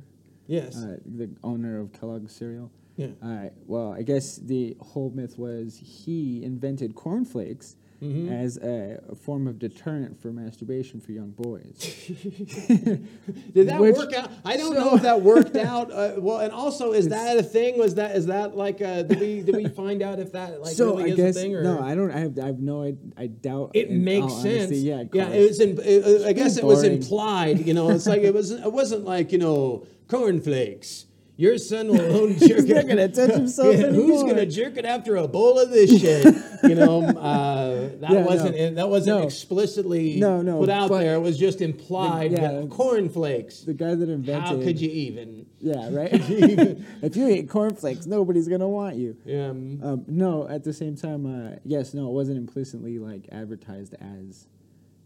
yes 0.46 0.76
uh, 0.76 0.98
the 1.04 1.28
owner 1.42 1.78
of 1.80 1.92
Kellogg 1.92 2.30
cereal. 2.30 2.70
Yeah. 2.96 3.08
All 3.22 3.28
right. 3.30 3.52
Well, 3.66 3.92
I 3.92 4.02
guess 4.02 4.36
the 4.36 4.76
whole 4.80 5.10
myth 5.10 5.38
was 5.38 5.76
he 5.82 6.42
invented 6.44 6.94
cornflakes 6.94 7.76
Mm-hmm. 8.02 8.30
as 8.30 8.58
a, 8.58 9.00
a 9.08 9.14
form 9.14 9.48
of 9.48 9.58
deterrent 9.58 10.20
for 10.20 10.30
masturbation 10.30 11.00
for 11.00 11.12
young 11.12 11.30
boys. 11.30 11.78
Did 12.68 13.68
that 13.68 13.80
Which- 13.80 13.96
work 13.96 14.12
out? 14.12 14.30
I 14.44 14.58
don't 14.58 14.74
so- 14.74 14.80
know 14.84 14.96
if 14.96 15.02
that 15.02 15.22
worked 15.22 15.56
out. 15.72 15.90
Uh, 15.90 16.12
well, 16.18 16.40
and 16.40 16.52
also, 16.52 16.92
is 16.92 17.08
that 17.08 17.38
a 17.38 17.42
thing? 17.42 17.78
Was 17.78 17.94
that 17.94 18.14
is 18.14 18.26
that 18.26 18.54
like? 18.54 18.82
Uh, 18.82 19.02
did 19.02 19.18
we 19.18 19.40
did 19.40 19.56
we 19.56 19.68
find 19.68 20.02
out 20.02 20.18
if 20.18 20.32
that 20.32 20.60
like 20.60 20.74
so 20.74 20.96
really 20.96 21.04
I 21.04 21.06
is 21.14 21.16
guess 21.16 21.36
a 21.36 21.40
thing? 21.40 21.54
Or? 21.56 21.62
no, 21.62 21.80
I 21.80 21.94
don't. 21.94 22.10
I 22.10 22.18
have. 22.18 22.38
I 22.38 22.46
have 22.46 22.58
no. 22.60 22.82
I, 22.82 22.94
I 23.16 23.26
doubt. 23.28 23.70
It 23.72 23.90
makes 23.90 24.30
sense. 24.34 24.44
honesty, 24.66 24.76
yeah. 24.76 25.04
yeah. 25.14 25.28
It 25.30 25.48
was. 25.48 25.60
In, 25.60 25.78
uh, 25.78 26.28
I 26.28 26.34
guess 26.34 26.58
it 26.58 26.64
was 26.64 26.82
implied. 26.82 27.66
You 27.66 27.72
know, 27.72 27.88
it's 27.88 28.06
like 28.06 28.20
it 28.20 28.34
was. 28.34 28.50
It 28.50 28.72
wasn't 28.72 29.04
like 29.06 29.32
you 29.32 29.38
know 29.38 29.86
cornflakes. 30.08 31.05
Your 31.38 31.58
son 31.58 31.88
will 31.88 32.00
own 32.22 32.38
jerk 32.38 32.66
not 32.66 32.86
gonna 32.88 33.08
touch 33.20 33.32
himself 33.32 33.74
Who's 33.74 33.84
anymore. 33.84 34.26
gonna 34.28 34.46
jerk 34.46 34.76
it 34.78 34.84
after 34.86 35.16
a 35.16 35.28
bowl 35.28 35.58
of 35.58 35.70
this 35.70 36.00
shit? 36.00 36.34
you 36.64 36.74
know, 36.74 37.02
uh, 37.04 37.90
that 38.00 38.10
Yeah, 38.10 38.24
wasn't 38.24 38.56
no. 38.56 38.70
that 38.70 38.88
wasn't 38.88 39.18
No. 39.20 39.24
explicitly 39.26 40.16
No, 40.18 40.40
no, 40.40 40.60
put 40.60 40.70
out 40.70 40.90
there. 40.90 41.14
It 41.14 41.20
was 41.20 41.38
just 41.38 41.60
implied. 41.60 42.32
yeah, 42.32 42.52
that 42.52 42.70
cornflakes. 42.70 43.60
the 43.60 43.74
guy 43.74 43.94
that 43.94 44.08
invented. 44.08 44.42
How 44.44 44.56
could 44.56 44.80
you 44.80 44.88
even? 44.90 45.44
Yeah, 45.60 45.88
right. 45.92 46.10
if 46.12 47.16
you 47.16 47.28
eat 47.28 47.48
cornflakes, 47.50 48.06
nobody's 48.06 48.48
gonna 48.48 48.68
want 48.68 48.96
you. 48.96 49.16
Um, 49.26 49.80
Um, 49.82 50.04
no, 50.08 50.48
at 50.48 50.64
the 50.64 50.72
same 50.72 50.96
time, 50.96 51.26
uh, 51.26 51.56
yes, 51.64 51.92
no, 51.94 52.08
it 52.08 52.12
wasn't 52.12 52.38
implicitly 52.38 52.98
like 52.98 53.28
advertised 53.30 53.94
as, 54.00 54.46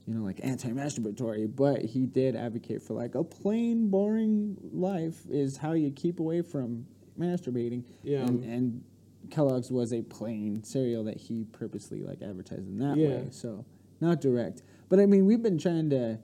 you 0.07 0.15
know, 0.15 0.23
like 0.23 0.41
anti-masturbatory, 0.43 1.55
but 1.55 1.83
he 1.83 2.07
did 2.07 2.35
advocate 2.35 2.83
for 2.83 2.95
like 2.95 3.15
a 3.15 3.23
plain, 3.23 3.89
boring 3.91 4.57
life 4.73 5.19
is 5.29 5.57
how 5.57 5.73
you 5.73 5.91
keep 5.91 6.21
away 6.21 6.43
from 6.43 6.87
masturbating. 7.19 7.85
Yeah. 8.03 8.21
And, 8.21 8.43
and 8.45 8.85
Kellogg's 9.31 9.71
was 9.71 9.93
a 9.93 10.03
plain 10.03 10.65
cereal 10.65 11.05
that 11.05 11.17
he 11.19 11.45
purposely 11.53 12.03
like 12.03 12.23
advertised 12.23 12.67
in 12.69 12.79
that 12.79 12.97
Yeah. 12.97 13.09
way. 13.09 13.27
So 13.31 13.65
not 14.01 14.21
direct, 14.21 14.63
but 14.89 14.99
I 14.99 15.07
mean, 15.07 15.27
we've 15.27 15.43
been 15.43 15.59
trying 15.59 15.91
to 15.91 16.19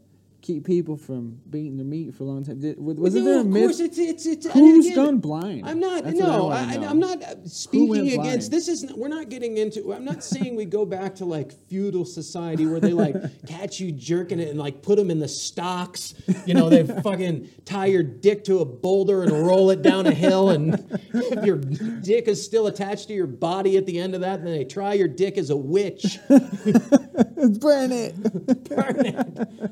keep 0.46 0.64
people 0.64 0.96
from 0.96 1.40
beating 1.50 1.76
their 1.76 1.84
meat 1.84 2.14
for 2.14 2.22
a 2.22 2.26
long 2.26 2.44
time. 2.44 2.60
Did, 2.60 2.78
was 2.78 3.14
no, 3.14 3.24
there 3.24 3.38
a 3.38 3.40
of 3.40 3.46
myth? 3.46 3.64
course, 3.64 3.80
it's 3.80 3.98
it's 3.98 4.26
it's. 4.26 4.46
Who's 4.46 4.86
again, 4.86 4.96
gone 4.96 5.18
blind? 5.18 5.68
I'm 5.68 5.80
not. 5.80 6.04
That's 6.04 6.18
no, 6.18 6.50
I, 6.50 6.78
I'm 6.88 7.00
not 7.00 7.18
speaking 7.46 8.08
against. 8.08 8.50
blind? 8.50 8.52
This 8.52 8.68
is. 8.68 8.92
We're 8.94 9.08
not 9.08 9.28
getting 9.28 9.56
into. 9.58 9.92
I'm 9.92 10.04
not 10.04 10.22
saying 10.22 10.54
we 10.54 10.64
go 10.64 10.86
back 10.86 11.16
to 11.16 11.24
like 11.24 11.52
feudal 11.68 12.04
society 12.04 12.64
where 12.64 12.78
they 12.78 12.92
like 12.92 13.16
catch 13.48 13.80
you 13.80 13.90
jerking 13.90 14.38
it 14.38 14.48
and 14.48 14.58
like 14.58 14.82
put 14.82 14.96
them 14.96 15.10
in 15.10 15.18
the 15.18 15.28
stocks. 15.28 16.14
You 16.46 16.54
know, 16.54 16.68
they 16.68 16.84
fucking 17.02 17.48
tie 17.64 17.86
your 17.86 18.04
dick 18.04 18.44
to 18.44 18.60
a 18.60 18.64
boulder 18.64 19.24
and 19.24 19.32
roll 19.32 19.70
it 19.70 19.82
down 19.82 20.06
a 20.06 20.14
hill, 20.14 20.50
and 20.50 20.74
if 21.12 21.44
your 21.44 21.56
dick 21.56 22.28
is 22.28 22.44
still 22.44 22.68
attached 22.68 23.08
to 23.08 23.14
your 23.14 23.26
body 23.26 23.76
at 23.76 23.86
the 23.86 23.98
end 23.98 24.14
of 24.14 24.20
that, 24.20 24.44
then 24.44 24.52
they 24.52 24.64
try 24.64 24.92
your 24.92 25.08
dick 25.08 25.38
as 25.38 25.50
a 25.50 25.56
witch. 25.56 26.18
Burn 26.28 27.92
it. 27.92 28.68
Burn 28.68 29.06
it. 29.06 29.70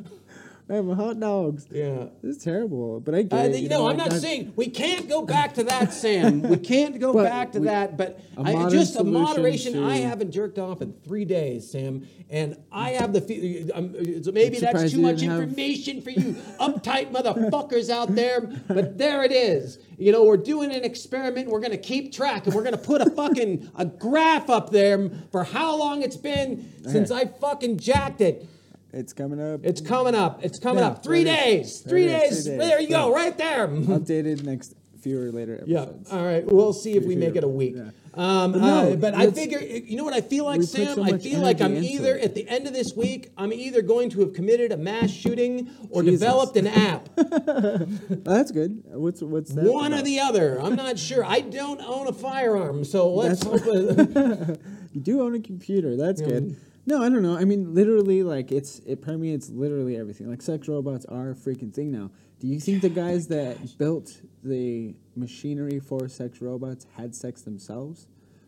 I 0.70 0.76
have 0.76 0.86
hot 0.96 1.20
dogs. 1.20 1.66
Yeah. 1.70 2.06
This 2.22 2.38
is 2.38 2.42
terrible, 2.42 2.98
but 2.98 3.14
I 3.14 3.22
get 3.22 3.32
Uh, 3.38 3.48
it. 3.50 3.58
you 3.60 3.68
know, 3.68 3.80
know, 3.82 3.88
I'm 3.90 3.98
not 3.98 4.08
that- 4.10 4.20
saying 4.22 4.54
we 4.56 4.68
can't 4.68 5.06
go 5.10 5.20
back 5.22 5.52
to 5.56 5.64
that, 5.64 5.92
Sam. 5.92 6.40
We 6.40 6.56
can't 6.56 6.98
go 6.98 7.12
back 7.22 7.52
to 7.52 7.60
we- 7.60 7.66
that. 7.66 7.98
But 7.98 8.18
I, 8.38 8.70
just 8.70 8.96
a 8.96 9.04
moderation. 9.04 9.74
to- 9.74 9.84
I 9.84 9.96
haven't 9.96 10.30
jerked 10.30 10.58
off 10.58 10.80
in 10.80 10.94
three 11.04 11.26
days, 11.26 11.70
Sam, 11.70 12.06
and 12.30 12.56
I 12.72 12.90
have 12.92 13.12
the 13.12 13.20
fe- 13.20 13.68
um, 13.74 13.94
so 14.22 14.32
maybe 14.32 14.58
that's 14.58 14.90
too 14.90 15.00
much 15.02 15.16
didn't 15.18 15.32
have- 15.32 15.42
information 15.42 16.00
for 16.00 16.08
you 16.10 16.34
uptight 16.58 17.12
motherfuckers 17.12 17.90
out 17.90 18.14
there. 18.14 18.40
But 18.66 18.96
there 18.96 19.22
it 19.22 19.32
is. 19.32 19.78
You 19.98 20.12
know, 20.12 20.24
we're 20.24 20.38
doing 20.38 20.72
an 20.72 20.82
experiment. 20.82 21.48
We're 21.50 21.60
gonna 21.60 21.76
keep 21.76 22.10
track, 22.10 22.46
and 22.46 22.54
we're 22.54 22.64
gonna 22.64 22.78
put 22.78 23.02
a 23.02 23.10
fucking 23.10 23.68
a 23.76 23.84
graph 23.84 24.48
up 24.48 24.70
there 24.70 25.10
for 25.30 25.44
how 25.44 25.76
long 25.76 26.00
it's 26.00 26.16
been 26.16 26.72
since 26.86 27.10
I 27.10 27.26
fucking 27.26 27.76
jacked 27.76 28.22
it. 28.22 28.46
It's 28.94 29.12
coming 29.12 29.40
up. 29.40 29.60
It's 29.64 29.80
coming 29.80 30.14
up. 30.14 30.44
It's 30.44 30.58
coming 30.58 30.82
Yeah, 30.82 30.90
up. 30.90 31.02
Three 31.02 31.24
there 31.24 31.34
it 31.48 31.60
is. 31.60 31.80
days. 31.80 31.80
Three 31.90 32.06
There 32.06 32.16
it 32.24 32.32
is, 32.32 32.36
days. 32.36 32.46
three 32.46 32.58
days. 32.58 32.68
There 32.68 32.80
you 32.80 32.88
go. 32.88 33.08
Yeah. 33.10 33.14
Right 33.22 33.36
there. 33.38 33.68
updated 33.68 34.44
next 34.44 34.74
fewer 35.02 35.30
later 35.32 35.56
episodes. 35.60 36.08
Yeah. 36.10 36.16
All 36.18 36.24
right. 36.24 36.46
We'll 36.46 36.72
see 36.72 36.92
if 36.92 37.04
we 37.04 37.16
make 37.16 37.36
it 37.36 37.44
a 37.44 37.48
week. 37.48 37.74
Yeah. 37.76 37.90
Um, 38.16 38.52
But 38.52 38.60
but, 38.60 38.66
no, 38.66 38.92
uh, 38.92 38.96
but 38.96 39.14
I 39.14 39.30
figure, 39.32 39.58
you 39.58 39.96
know 39.96 40.04
what 40.04 40.14
I 40.14 40.20
feel 40.20 40.44
like, 40.44 40.62
Sam? 40.62 40.94
so 40.94 41.02
I 41.02 41.18
feel 41.18 41.40
like 41.40 41.60
I'm 41.60 41.76
either 41.76 42.14
it. 42.16 42.22
at 42.24 42.34
the 42.36 42.48
end 42.48 42.68
of 42.68 42.72
this 42.72 42.94
week, 42.94 43.32
I'm 43.36 43.52
either 43.52 43.82
going 43.82 44.08
to 44.10 44.20
have 44.20 44.32
committed 44.34 44.70
a 44.70 44.76
mass 44.76 45.10
shooting 45.10 45.68
or 45.90 46.02
Jesus. 46.04 46.20
developed 46.20 46.56
an 46.56 46.68
app. 46.68 47.08
That's 47.16 48.52
good. 48.52 48.84
What's 48.86 49.20
what's 49.20 49.52
that? 49.54 49.64
One 49.64 49.92
or 49.92 50.02
the 50.02 50.20
other. 50.20 50.60
I'm 50.60 50.76
not 50.76 50.96
sure. 50.98 51.24
I 51.24 51.40
don't 51.40 51.80
own 51.80 52.06
a 52.06 52.12
firearm, 52.12 52.84
so 52.84 53.12
let's 53.12 53.40
That's- 53.40 53.64
hope. 53.64 54.58
You 54.94 55.00
do 55.00 55.22
own 55.22 55.34
a 55.34 55.40
computer. 55.40 55.96
That's 55.96 56.20
Yeah. 56.20 56.28
good. 56.28 56.56
No, 56.86 57.02
I 57.02 57.08
don't 57.08 57.22
know. 57.22 57.36
I 57.36 57.44
mean, 57.44 57.74
literally, 57.74 58.22
like 58.22 58.52
it's 58.52 58.80
it 58.80 59.00
permeates 59.00 59.48
literally 59.48 59.96
everything. 59.96 60.28
Like 60.28 60.42
sex 60.42 60.68
robots 60.68 61.04
are 61.06 61.30
a 61.30 61.34
freaking 61.34 61.72
thing 61.72 61.90
now. 61.90 62.10
Do 62.40 62.46
you 62.46 62.60
think 62.60 62.82
the 62.82 62.88
oh 62.88 62.90
guys 62.90 63.28
that 63.28 63.78
built 63.78 64.20
the 64.42 64.94
machinery 65.16 65.80
for 65.80 66.08
sex 66.08 66.42
robots 66.42 66.86
had 66.96 67.14
sex 67.14 67.42
themselves? 67.42 68.06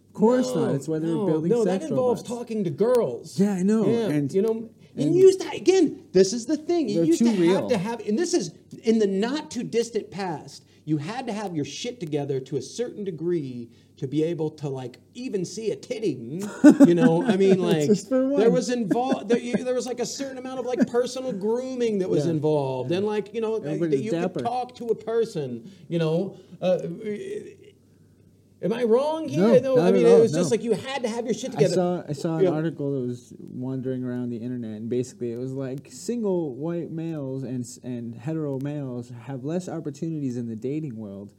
Of 0.09 0.15
course 0.15 0.55
not. 0.55 0.75
It's 0.75 0.89
why 0.89 0.99
they 0.99 1.07
no, 1.07 1.25
were 1.25 1.31
building 1.33 1.51
No, 1.51 1.65
sex 1.65 1.85
that 1.85 1.91
involves 1.91 2.23
robots. 2.23 2.29
talking 2.29 2.65
to 2.65 2.71
girls. 2.71 3.39
Yeah, 3.39 3.53
I 3.55 3.63
know. 3.63 3.87
Yeah, 3.87 4.09
And 4.09 4.33
you 4.33 4.43
know, 4.43 4.69
and, 4.97 5.15
you 5.15 5.23
used 5.23 5.41
to 5.43 5.51
again. 5.51 6.05
This 6.13 6.33
is 6.33 6.47
the 6.47 6.57
thing. 6.57 6.89
You 6.89 7.05
used 7.05 7.19
too 7.21 7.35
to 7.35 7.41
real. 7.41 7.55
have 7.61 7.69
to 7.69 7.79
have, 7.79 8.01
and 8.07 8.19
this 8.19 8.35
is 8.35 8.53
in 8.85 8.99
the 8.99 9.07
not 9.07 9.51
too 9.51 9.63
distant 9.63 10.11
past. 10.11 10.65
You 10.87 10.99
had 10.99 11.27
to 11.27 11.33
have 11.33 11.55
your 11.57 11.65
shit 11.65 11.99
together 11.99 12.39
to 12.39 12.57
a 12.59 12.63
certain 12.63 13.03
degree 13.03 13.71
to 13.97 14.07
be 14.07 14.23
able 14.23 14.51
to 14.51 14.69
like 14.69 14.99
even 15.15 15.45
see 15.45 15.73
a 15.73 15.77
titty. 15.77 16.15
mm, 16.17 16.87
You 16.87 16.95
know, 16.95 17.27
I 17.27 17.37
mean, 17.45 17.59
like 17.61 17.91
there 18.09 18.51
was 18.51 18.71
involved. 18.71 19.29
There, 19.29 19.41
there 19.65 19.75
was 19.75 19.85
like 19.87 19.99
a 19.99 20.07
certain 20.07 20.39
amount 20.39 20.61
of 20.61 20.65
like 20.65 20.87
personal 20.87 21.33
grooming 21.33 21.99
that 21.99 22.09
was 22.09 22.25
Yeah. 22.27 22.31
involved, 22.31 22.93
and 22.93 23.05
like 23.05 23.35
you 23.35 23.41
know 23.41 23.59
that 23.59 23.99
you 23.99 24.13
dapper. 24.13 24.35
could 24.41 24.45
talk 24.45 24.77
to 24.77 24.87
a 24.87 24.95
person. 24.95 25.69
You 25.89 25.99
know. 25.99 26.37
Uh, 26.63 26.79
Am 28.67 28.73
I 28.73 28.83
wrong 28.85 29.29
here? 29.29 29.61
No, 29.61 29.77
not 29.77 29.87
I 29.87 29.91
mean 29.93 30.07
it 30.07 30.21
was 30.21 30.33
just 30.33 30.51
no. 30.51 30.55
like 30.57 30.63
you 30.63 30.73
had 30.73 31.03
to 31.03 31.09
have 31.09 31.25
your 31.25 31.35
shit 31.35 31.51
I 31.51 31.55
together. 31.55 31.75
saw 31.75 32.03
I 32.09 32.13
saw 32.13 32.37
an 32.39 32.45
Yeah. 32.45 32.51
article 32.51 32.93
that 33.01 33.07
was 33.07 33.33
wandering 33.39 34.05
around 34.05 34.31
the 34.31 34.37
internet, 34.39 34.73
and 34.81 34.89
basically 34.89 35.33
it 35.33 35.37
was 35.37 35.53
like 35.53 35.89
single 35.93 36.55
white 36.55 36.91
males 36.91 37.43
and 37.45 37.65
and 37.83 38.15
hetero 38.15 38.59
males 38.61 39.11
have 39.23 39.45
less 39.45 39.69
opportunities 39.69 40.37
in 40.37 40.49
the 40.49 40.57
dating 40.57 40.97
world. 40.97 41.33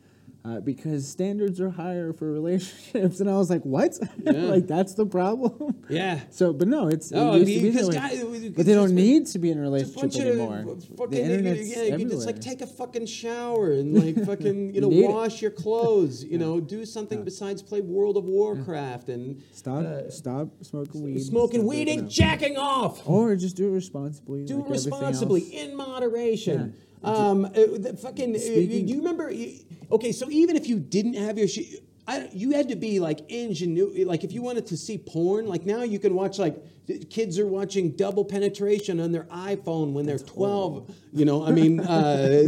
Uh, 0.47 0.61
because 0.61 1.05
standards 1.05 1.59
are 1.59 1.69
higher 1.69 2.13
for 2.13 2.31
relationships, 2.31 3.19
and 3.19 3.29
I 3.29 3.33
was 3.37 3.49
like, 3.49 3.63
"What? 3.63 3.97
Yeah. 4.23 4.31
like 4.43 4.65
that's 4.65 4.93
the 4.93 5.05
problem?" 5.05 5.75
Yeah. 5.89 6.21
So, 6.29 6.53
but 6.53 6.69
no, 6.69 6.87
it's 6.87 7.11
No, 7.11 7.33
it 7.33 7.39
used 7.39 7.53
to 7.53 7.61
be 7.63 7.71
because 7.71 7.89
guys- 7.89 8.49
but 8.55 8.65
they 8.65 8.73
don't 8.73 8.95
need 8.95 9.25
to 9.27 9.39
be 9.39 9.51
in 9.51 9.57
a 9.57 9.61
relationship 9.61 10.21
anymore. 10.25 10.77
fucking, 10.97 11.09
the 11.09 11.21
internet's 11.21 11.69
yeah, 11.69 11.83
you 11.83 11.91
everywhere. 11.93 12.15
just 12.15 12.25
like 12.27 12.39
take 12.39 12.61
a 12.61 12.67
fucking 12.67 13.07
shower 13.07 13.71
and 13.73 13.93
like 13.93 14.25
fucking 14.31 14.73
you 14.73 14.79
know 14.79 14.89
need 14.89 15.05
it. 15.05 15.09
wash 15.11 15.41
your 15.41 15.51
clothes. 15.51 16.23
You 16.23 16.37
know, 16.43 16.61
do 16.61 16.85
something 16.85 17.25
besides 17.25 17.61
play 17.61 17.81
World 17.81 18.15
of 18.15 18.23
Warcraft 18.23 19.09
and 19.09 19.43
stop 19.51 19.83
uh, 19.83 20.09
stop 20.09 20.47
smoking 20.61 21.03
weed, 21.03 21.19
smoking 21.19 21.65
weed 21.65 21.89
and 21.89 22.09
jacking 22.09 22.55
off. 22.57 23.01
or 23.07 23.35
just 23.35 23.57
do 23.57 23.67
it 23.67 23.71
responsibly. 23.71 24.45
do 24.45 24.57
like 24.59 24.67
it 24.67 24.71
responsibly 24.71 25.41
in 25.41 25.75
moderation. 25.75 26.73
Um, 27.03 27.45
uh, 27.45 27.49
the 27.53 27.97
fucking. 28.01 28.35
uh, 28.35 28.39
Speaking- 28.39 28.85
do 28.85 28.93
you 28.93 28.99
remember? 28.99 29.31
Okay, 29.91 30.11
so 30.11 30.29
even 30.29 30.55
if 30.55 30.67
you 30.67 30.79
didn't 30.79 31.13
have 31.15 31.37
your 31.37 31.47
shit. 31.47 31.83
I, 32.09 32.29
you 32.31 32.51
had 32.51 32.69
to 32.69 32.77
be 32.77 33.01
like 33.01 33.27
ingenu 33.27 34.05
like 34.05 34.23
if 34.23 34.31
you 34.31 34.41
wanted 34.41 34.65
to 34.67 34.77
see 34.77 34.97
porn 34.97 35.45
like 35.45 35.65
now 35.65 35.83
you 35.83 35.99
can 35.99 36.15
watch 36.15 36.39
like 36.39 36.55
kids 37.09 37.37
are 37.37 37.45
watching 37.45 37.91
double 37.97 38.23
penetration 38.23 39.01
on 39.01 39.11
their 39.11 39.25
iphone 39.25 39.91
when 39.91 40.05
they're 40.05 40.17
12 40.17 40.89
you 41.11 41.25
know 41.25 41.45
i 41.45 41.51
mean 41.51 41.81
uh, 41.81 42.47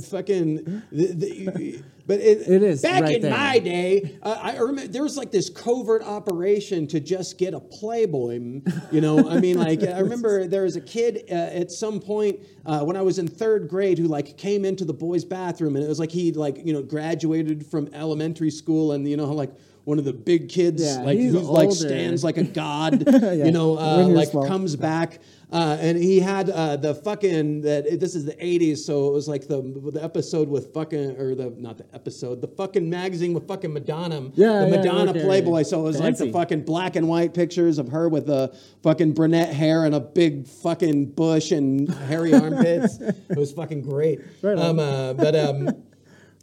fucking 0.10 0.82
th- 0.94 1.18
th- 1.18 1.82
but 2.10 2.18
it, 2.18 2.48
It 2.48 2.62
is 2.64 2.82
back 2.82 3.02
right 3.02 3.16
in 3.16 3.22
there. 3.22 3.30
my 3.30 3.58
day 3.60 4.18
uh, 4.22 4.36
i 4.42 4.56
remember 4.56 4.90
there 4.90 5.04
was 5.04 5.16
like 5.16 5.30
this 5.30 5.48
covert 5.48 6.02
operation 6.02 6.88
to 6.88 6.98
just 6.98 7.38
get 7.38 7.54
a 7.54 7.60
playboy 7.60 8.60
you 8.90 9.00
know? 9.00 9.28
I 9.30 9.38
mean 9.38 9.58
like 9.58 9.82
i 9.84 10.00
remember 10.00 10.46
there 10.54 10.64
was 10.64 10.74
a 10.74 10.80
kid 10.80 11.24
uh, 11.30 11.34
at 11.34 11.70
some 11.70 12.00
point 12.00 12.40
uh, 12.66 12.80
when 12.80 12.96
i 12.96 13.02
was 13.02 13.18
in 13.20 13.28
third 13.28 13.68
grade 13.68 13.96
who 13.98 14.08
like 14.08 14.36
came 14.36 14.64
into 14.64 14.84
the 14.84 14.92
boys 14.92 15.24
bathroom 15.24 15.76
and 15.76 15.84
it 15.84 15.88
was 15.88 16.00
like 16.00 16.10
he 16.10 16.32
like 16.32 16.64
you 16.66 16.72
know 16.72 16.82
graduated 16.82 17.64
from 17.66 17.88
elementary 17.94 18.50
school 18.50 18.92
and 18.92 19.08
you 19.08 19.16
know 19.16 19.32
like 19.32 19.52
one 19.84 19.98
of 19.98 20.04
the 20.04 20.12
big 20.12 20.48
kids 20.48 20.82
Yeah, 20.82 21.02
like 21.02 21.18
who 21.18 21.38
like 21.40 21.72
stands 21.72 22.22
like 22.22 22.36
a 22.36 22.44
god 22.44 23.04
Yeah, 23.22 23.32
you 23.32 23.52
know 23.52 23.78
uh, 23.78 24.06
like 24.08 24.32
comes 24.32 24.76
back 24.76 25.20
uh, 25.52 25.76
and 25.80 25.98
he 25.98 26.20
had 26.20 26.48
uh, 26.50 26.76
the 26.76 26.94
fucking 26.94 27.62
that 27.62 27.98
this 27.98 28.14
is 28.14 28.24
the 28.24 28.34
80s 28.34 28.78
so 28.78 29.08
it 29.08 29.12
was 29.12 29.28
like 29.28 29.48
the 29.48 29.60
the 29.92 30.02
episode 30.02 30.48
with 30.48 30.72
fucking 30.72 31.16
or 31.18 31.34
the 31.34 31.50
not 31.58 31.78
the 31.78 31.86
episode 31.94 32.40
the 32.40 32.48
fucking 32.48 32.88
magazine 32.88 33.32
with 33.34 33.46
fucking 33.48 33.72
madonna 33.72 34.30
Yeah, 34.34 34.60
the 34.64 34.70
yeah, 34.70 34.76
madonna 34.76 35.10
okay. 35.10 35.22
playboy 35.22 35.62
so 35.62 35.80
it 35.80 35.84
was 35.84 36.00
like 36.00 36.16
the 36.16 36.30
fucking 36.32 36.64
black 36.64 36.96
and 36.96 37.08
white 37.08 37.34
pictures 37.34 37.78
of 37.78 37.88
her 37.88 38.08
with 38.08 38.26
the 38.26 38.56
fucking 38.82 39.12
brunette 39.14 39.52
hair 39.52 39.84
and 39.84 39.94
a 39.94 40.00
big 40.00 40.46
fucking 40.46 41.06
bush 41.12 41.50
and 41.50 41.88
hairy 41.92 42.32
armpits 42.34 42.98
it 43.00 43.36
was 43.36 43.52
fucking 43.52 43.82
great 43.82 44.20
Right 44.42 44.56
on. 44.58 44.64
um, 44.70 44.78
uh, 44.78 45.12
but 45.14 45.34
um 45.36 45.68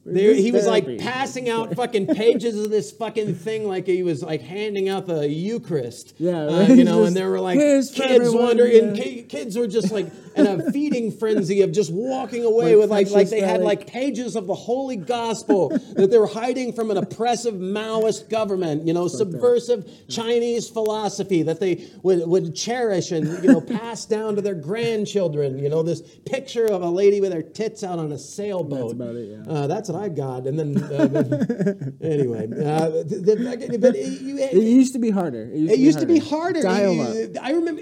there, 0.07 0.33
he 0.33 0.51
was 0.51 0.65
like 0.65 0.99
passing 0.99 1.49
out 1.49 1.75
fucking 1.75 2.07
pages 2.07 2.57
of 2.59 2.69
this 2.69 2.91
fucking 2.91 3.35
thing 3.35 3.67
like 3.67 3.87
he 3.87 4.03
was 4.03 4.23
like 4.23 4.41
handing 4.41 4.87
out 4.89 5.05
the 5.05 5.27
Eucharist. 5.27 6.13
Yeah, 6.17 6.45
uh, 6.45 6.67
you 6.67 6.83
know, 6.83 6.99
Just, 6.99 7.07
and 7.07 7.15
there 7.17 7.29
were 7.29 7.39
like 7.39 7.59
"Here's 7.59 7.91
kids 7.91 8.11
everyone," 8.11 8.45
wondering, 8.45 8.77
and 8.83 8.97
yeah. 8.97 9.03
ki- 9.03 9.23
kids 9.23 9.57
were 9.57 9.67
just 9.67 9.91
like 9.91 10.07
in 10.38 10.47
a 10.47 10.71
feeding 10.71 11.12
frenzy 11.12 11.62
of 11.62 11.71
just 11.71 11.91
walking 11.91 12.43
away 12.43 12.76
Like 12.76 12.82
with 12.82 12.91
like 12.91 13.10
like 13.12 13.30
they 13.30 13.41
had 13.41 13.62
like 13.62 13.88
pages 13.88 14.36
of 14.36 14.47
the 14.47 14.56
holy 14.56 14.95
gospel 14.95 15.69
that 15.69 16.10
they 16.12 16.17
were 16.17 16.28
hiding 16.28 16.73
from 16.73 16.91
an 16.91 16.97
oppressive 16.97 17.56
Maoist 17.56 18.30
government. 18.30 18.86
You 18.86 18.93
know, 18.93 19.08
subversive 19.08 19.89
Chinese 20.10 20.69
philosophy 20.69 21.43
that 21.43 21.60
they 21.60 21.88
would 22.04 22.28
would 22.28 22.56
cherish 22.56 23.12
and 23.12 23.43
you 23.43 23.52
know 23.52 23.62
pass 23.62 24.06
down 24.06 24.36
to 24.36 24.41
their 24.41 24.56
grandchildren. 24.56 25.60
You 25.60 25.69
know, 25.69 25.84
this 25.84 26.02
picture 26.26 26.65
of 26.65 26.82
a 26.82 26.89
lady 26.89 27.21
with 27.21 27.34
her 27.34 27.41
tits 27.41 27.84
out 27.84 28.00
on 28.00 28.12
a 28.12 28.17
sailboat. 28.17 28.93
about 28.93 29.15
it, 29.15 29.30
yeah. 29.30 29.52
Uh, 29.52 29.67
that's 29.67 29.89
what 29.89 30.02
I 30.02 30.10
got. 30.10 30.47
And 30.47 30.60
then, 30.60 30.78
uh, 30.84 31.97
anyway, 32.02 32.45
uh, 32.45 32.89
the, 32.89 33.67
the, 33.69 33.78
but 33.80 33.95
it, 33.95 34.21
you, 34.21 34.38
It 34.38 34.54
used 34.54 34.93
to 34.93 35.00
be 35.00 35.10
harder. 35.10 35.43
It 35.43 35.58
used, 35.58 35.73
it 35.73 35.80
used 35.80 36.00
to 36.00 36.06
be 36.06 36.19
harder. 36.19 36.62
Dial 36.62 37.02
up. 37.02 37.43
I 37.43 37.52
remember 37.52 37.82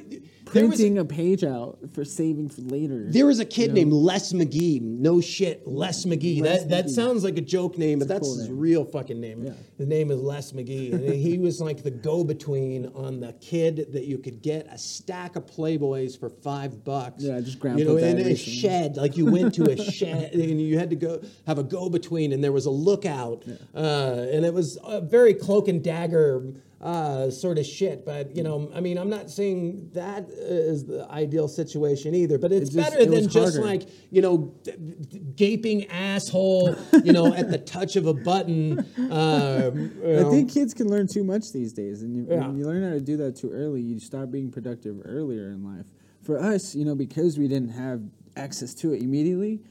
Printing 0.55 0.97
a 0.97 1.05
page 1.05 1.43
out 1.43 1.77
for 1.93 2.05
saving 2.05 2.49
for 2.49 2.61
later. 2.61 3.05
there 3.09 3.25
was 3.25 3.39
a 3.39 3.45
kid 3.45 3.73
named 3.73 3.91
Les 3.93 4.33
McGee. 4.33 4.81
No 4.81 5.21
shit, 5.21 5.67
Les 5.67 6.05
McGee. 6.05 6.41
Les 6.41 6.59
that 6.59 6.69
that 6.69 6.89
sounds 6.89 7.23
like 7.23 7.37
a 7.37 7.41
joke 7.41 7.77
name, 7.77 7.99
but 7.99 8.05
a 8.05 8.07
that's 8.07 8.27
cool 8.27 8.37
his 8.37 8.47
name. 8.49 8.59
real 8.59 8.85
fucking 8.85 9.19
name. 9.19 9.43
Yeah. 9.45 9.53
His 9.77 9.87
name 9.87 10.11
is 10.11 10.19
Les 10.19 10.51
McGee. 10.53 10.93
and 10.93 11.13
he 11.13 11.37
was 11.45 11.59
like 11.61 11.83
the 11.83 11.91
go-between 11.91 12.87
on 12.95 13.19
the 13.19 13.33
kid 13.33 13.87
that 13.93 14.05
you 14.05 14.17
could 14.17 14.41
get 14.41 14.67
a 14.71 14.77
stack 14.77 15.35
of 15.35 15.45
Playboys 15.45 16.19
for 16.19 16.29
five 16.29 16.83
bucks. 16.83 17.23
Yeah, 17.23 17.39
just 17.39 17.55
you 17.55 17.59
grandpa 17.61 17.83
know, 17.83 17.97
in 17.97 18.19
a 18.19 18.35
shed. 18.35 18.97
Like 18.97 19.17
you 19.17 19.25
went 19.25 19.53
to 19.55 19.63
a 19.69 19.77
shed 19.77 20.33
and 20.33 20.61
you 20.61 20.77
had 20.77 20.89
to 20.89 20.95
go 20.95 21.21
have 21.47 21.57
a 21.59 21.63
go-between, 21.63 22.31
and 22.31 22.43
there 22.43 22.51
was 22.51 22.65
a 22.65 22.71
lookout, 22.71 23.43
uh, 23.75 24.25
and 24.31 24.45
it 24.45 24.53
was 24.53 24.77
a 24.83 25.01
very 25.01 25.33
cloak 25.33 25.67
and 25.67 25.83
dagger 25.83 26.43
uh, 26.85 27.31
sort 27.31 27.57
of 27.57 27.65
shit. 27.65 28.05
But 28.05 28.35
you 28.35 28.43
know, 28.43 28.69
I 28.73 28.79
mean, 28.79 28.97
I'm 28.97 29.09
not 29.09 29.29
saying 29.31 29.89
that 29.93 30.29
is 30.29 30.85
the 30.85 31.07
ideal 31.09 31.47
situation 31.47 32.13
either. 32.13 32.37
But 32.37 32.51
it's 32.51 32.69
It 32.69 32.73
just- 32.73 32.89
better 32.91 33.01
it 33.01 33.09
than 33.09 33.27
just 33.27 33.55
harder. 33.57 33.61
like 33.67 33.89
you 34.11 34.21
know, 34.21 34.53
d- 34.63 34.71
d- 35.09 35.19
gaping 35.35 35.87
asshole, 35.87 36.75
you 37.03 37.11
know, 37.11 37.33
at 37.33 37.49
the 37.49 37.57
touch 37.57 37.95
of 37.95 38.05
a 38.05 38.13
button. 38.13 38.79
Uh, 38.97 39.71
you 39.75 39.91
I 40.03 40.21
know. 40.21 40.31
think 40.31 40.51
kids 40.51 40.73
can 40.73 40.87
learn 40.87 41.07
too 41.07 41.23
much 41.23 41.51
these 41.51 41.73
days, 41.73 42.03
and 42.03 42.15
you, 42.15 42.27
Yeah. 42.29 42.45
when 42.47 42.57
you 42.57 42.65
learn 42.65 42.83
how 42.83 42.91
to 42.91 43.01
do 43.01 43.17
that 43.17 43.35
too 43.35 43.51
early, 43.51 43.81
you 43.81 43.99
start 43.99 44.31
being 44.31 44.51
productive 44.51 45.01
earlier 45.05 45.49
in 45.49 45.63
life. 45.63 45.87
For 46.21 46.39
us, 46.39 46.75
you 46.75 46.85
know, 46.85 46.95
because 46.95 47.37
we 47.39 47.47
didn't 47.47 47.69
have 47.71 48.01
access 48.37 48.73
to 48.75 48.93
it 48.93 49.01
immediately, 49.01 49.61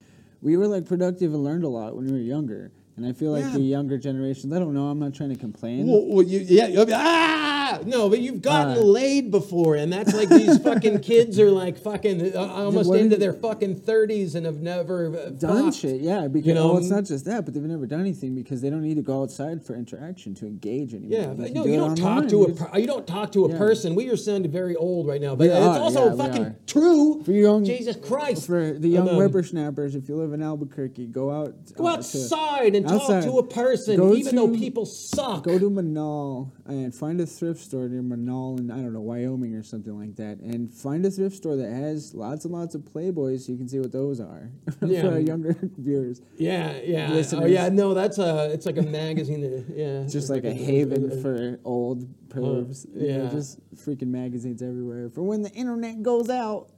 we 0.42 0.56
were 0.56 0.66
like 0.66 0.84
productive 0.84 1.32
and 1.32 1.42
learned 1.44 1.64
a 1.64 1.68
lot 1.68 1.94
when 1.96 2.06
we 2.06 2.12
were 2.12 2.18
younger. 2.18 2.72
And 2.96 3.04
I 3.04 3.12
feel 3.12 3.32
like 3.32 3.44
Yeah. 3.44 3.52
the 3.54 3.60
younger 3.60 3.98
generations, 3.98 4.52
I 4.52 4.58
don't 4.58 4.72
know, 4.74 4.86
I'm 4.86 4.98
not 5.00 5.14
trying 5.14 5.30
to 5.30 5.36
complain. 5.36 5.88
Well, 5.88 6.04
well, 6.06 6.22
you, 6.26 6.40
yeah, 6.40 6.68
you'll 6.68 6.86
be, 6.86 6.92
ah, 6.94 7.53
no, 7.86 8.08
but 8.08 8.20
you've 8.20 8.42
gotten 8.42 8.78
Uh, 8.78 8.80
laid 8.82 9.30
before, 9.30 9.76
and 9.76 9.92
that's 9.92 10.14
like 10.14 10.28
these 10.28 10.58
fucking 10.68 11.00
kids 11.00 11.38
are 11.38 11.50
like 11.50 11.78
fucking 11.78 12.34
uh, 12.36 12.40
almost 12.40 12.92
into 12.94 13.16
their 13.16 13.32
fucking 13.32 13.76
thirties 13.76 14.34
and 14.34 14.46
have 14.46 14.60
never 14.60 15.06
uh, 15.16 15.30
done 15.30 15.64
fucked. 15.66 15.76
shit, 15.78 16.00
yeah. 16.00 16.26
Because 16.28 16.54
know, 16.54 16.68
well, 16.68 16.78
it's 16.78 16.90
not 16.90 17.04
just 17.04 17.24
that, 17.26 17.44
but 17.44 17.54
they've 17.54 17.62
never 17.62 17.86
done 17.86 18.00
anything 18.00 18.34
because 18.34 18.60
they 18.60 18.70
don't 18.70 18.82
need 18.82 18.96
to 18.96 19.02
go 19.02 19.22
outside 19.22 19.64
for 19.64 19.74
interaction 19.74 20.34
to 20.36 20.46
engage 20.46 20.94
anymore. 20.94 21.20
Yeah, 21.20 21.26
but 21.34 21.52
no, 21.52 21.64
do 21.64 21.70
you 21.70 21.76
don't 21.76 21.96
talk 21.96 22.24
online. 22.24 22.28
to 22.28 22.44
a 22.44 22.48
You 22.78 22.84
you 22.84 22.86
don't 22.86 23.06
talk 23.06 23.32
to 23.32 23.44
a 23.46 23.48
person. 23.56 23.94
We 23.94 24.08
are 24.10 24.16
sounding 24.16 24.50
very 24.52 24.76
old 24.76 25.06
right 25.06 25.20
now, 25.20 25.34
but 25.34 25.44
We 25.48 25.52
it's 25.54 25.60
are, 25.66 25.78
also 25.80 26.10
yeah, 26.10 26.16
fucking 26.16 26.56
true. 26.66 27.22
For 27.24 27.32
young, 27.32 27.64
Jesus 27.64 27.96
Christ, 27.96 28.46
For 28.46 28.72
the 28.78 28.88
young 28.88 29.08
Um, 29.08 29.16
whippersnappers, 29.16 29.94
if 29.94 30.08
you 30.08 30.16
live 30.16 30.32
in 30.32 30.42
Albuquerque, 30.42 31.06
go 31.06 31.30
out. 31.30 31.54
Go 31.76 31.86
uh, 31.86 31.92
to- 31.92 31.98
outside 31.98 32.74
and 32.74 32.86
outside. 32.90 33.22
talk 33.22 33.32
to 33.32 33.38
a 33.38 33.46
person, 33.46 33.96
Go 33.96 34.14
even 34.14 34.36
though 34.36 34.48
people 34.48 34.86
suck. 34.86 35.44
Go 35.44 35.58
to 35.58 35.70
Menaul 35.70 36.50
and 36.66 36.94
find 36.94 37.20
a 37.20 37.26
thrift 37.26 37.53
store 37.60 37.88
near 37.88 38.02
Menaul 38.02 38.58
and 38.58 38.72
I 38.72 38.76
don't 38.76 38.92
know 38.92 39.00
Wyoming 39.00 39.54
or 39.54 39.62
something 39.62 39.98
like 39.98 40.16
that, 40.16 40.38
and 40.38 40.72
find 40.72 41.04
a 41.06 41.10
thrift 41.10 41.36
store 41.36 41.56
that 41.56 41.70
has 41.70 42.14
lots 42.14 42.44
and 42.44 42.54
lots 42.54 42.74
of 42.74 42.82
Playboys, 42.82 43.40
so 43.46 43.52
you 43.52 43.58
can 43.58 43.68
see 43.68 43.78
what 43.80 43.92
those 43.92 44.20
are 44.20 44.50
Yeah. 44.82 45.02
for 45.02 45.08
our 45.12 45.18
younger 45.20 45.56
viewers. 45.78 46.20
Yeah, 46.36 46.78
yeah. 46.84 47.22
Oh, 47.32 47.44
yeah. 47.46 47.68
No, 47.68 47.94
that's 47.94 48.18
a. 48.18 48.50
It's 48.52 48.66
like 48.66 48.78
a 48.78 48.82
magazine. 48.82 49.40
that- 49.42 49.64
yeah. 49.74 50.02
It's 50.02 50.12
just 50.18 50.30
like 50.30 50.44
a 50.44 50.52
haven 50.52 51.22
for 51.22 51.58
old 51.64 52.06
pervs. 52.28 52.86
Oh, 52.94 53.00
you 53.00 53.12
know, 53.12 53.24
yeah. 53.24 53.30
just 53.30 53.58
freaking 53.76 54.08
magazines 54.08 54.62
everywhere 54.62 55.08
for 55.10 55.22
when 55.22 55.42
the 55.42 55.50
internet 55.50 56.02
goes 56.02 56.28
out. 56.30 56.68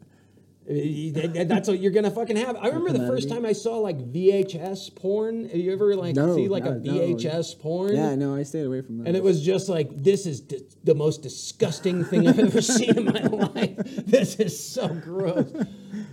That- 0.69 1.31
that- 1.35 1.49
That's 1.49 1.69
what 1.69 1.81
you're 1.81 1.93
gonna 1.93 2.11
fucking 2.11 2.37
have. 2.37 2.57
I 2.57 2.67
remember 2.69 2.93
the 2.93 3.07
first 3.07 3.29
time 3.29 3.47
I 3.47 3.53
saw 3.53 3.79
like 3.79 3.99
VHS 4.13 4.91
porn. 4.97 5.45
Have 5.45 5.55
you 5.57 5.73
ever 5.73 5.95
like 5.95 6.17
No, 6.17 6.35
see 6.35 6.49
like 6.49 6.65
a 6.65 6.75
no, 6.81 6.93
no. 6.93 7.01
VHS 7.15 7.55
porn? 7.61 7.95
Yeah, 7.95 8.15
no, 8.17 8.35
I 8.35 8.43
stayed 8.43 8.67
away 8.67 8.81
from 8.83 8.99
that. 8.99 9.07
And 9.09 9.17
it 9.17 9.23
was 9.23 9.43
just 9.45 9.69
like, 9.69 9.91
this 10.03 10.27
is 10.27 10.41
d- 10.41 10.63
the 10.83 10.95
most 10.95 11.23
disgusting 11.23 12.03
thing 12.05 12.27
I've 12.27 12.39
ever 12.41 12.61
seen 12.77 12.99
in 12.99 13.05
my 13.05 13.23
life. 13.55 13.77
This 14.07 14.37
is 14.37 14.59
so 14.59 14.89
gross. 14.89 15.49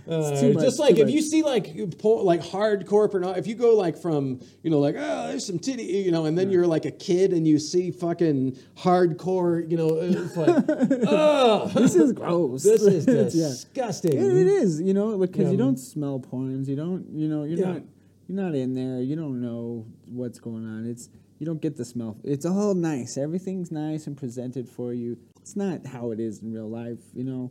Uh, 0.06 0.38
too 0.38 0.52
much, 0.52 0.62
just 0.64 0.78
like 0.78 0.98
if 0.98 1.08
you 1.08 1.22
see 1.22 1.42
like 1.42 1.74
po- 1.98 2.22
like 2.22 2.42
hardcore 2.42 3.10
porno, 3.10 3.30
if 3.30 3.46
you 3.46 3.54
go 3.54 3.74
like 3.74 3.96
from 3.96 4.38
you 4.62 4.70
know 4.70 4.78
like 4.78 4.94
oh 4.98 5.28
there's 5.28 5.46
some 5.46 5.58
titty 5.58 5.82
you 5.84 6.10
know, 6.10 6.26
and 6.26 6.36
then 6.36 6.50
you're 6.50 6.66
like 6.66 6.84
a 6.84 6.90
kid 6.90 7.32
and 7.32 7.48
you 7.48 7.58
see 7.58 7.90
fucking 7.90 8.52
hardcore 8.76 9.68
you 9.70 9.76
know 9.76 9.96
it's 9.98 10.36
like 10.36 10.64
oh 11.08 11.68
this 11.74 11.94
is 11.94 12.12
gross. 12.12 12.62
this 12.62 12.82
is 12.82 13.06
Yeah. 13.34 13.48
disgusting. 13.48 14.12
It, 14.12 14.18
it 14.36 14.46
is, 14.46 14.80
you 14.80 14.92
know, 14.94 15.16
because 15.18 15.46
Yeah. 15.46 15.50
you 15.52 15.56
don't 15.56 15.78
smell 15.78 16.20
porns. 16.20 16.68
You 16.68 16.76
don't, 16.76 17.06
you 17.12 17.28
know, 17.28 17.44
you're 17.44 17.58
Yeah. 17.58 17.72
not, 17.72 17.82
you're 18.28 18.42
not 18.44 18.54
in 18.54 18.74
there. 18.74 19.00
You 19.00 19.16
don't 19.16 19.40
know 19.40 19.86
what's 20.06 20.38
going 20.38 20.66
on. 20.66 20.86
It's 20.86 21.08
you 21.38 21.46
don't 21.46 21.60
get 21.60 21.76
the 21.76 21.84
smell. 21.84 22.16
It's 22.22 22.46
all 22.46 22.74
nice. 22.74 23.16
Everything's 23.16 23.70
nice 23.72 24.06
and 24.06 24.16
presented 24.16 24.68
for 24.68 24.92
you. 24.92 25.18
It's 25.40 25.56
not 25.56 25.86
how 25.86 26.10
it 26.12 26.20
is 26.20 26.40
in 26.42 26.52
real 26.52 26.68
life, 26.70 27.00
you 27.14 27.24
know. 27.24 27.50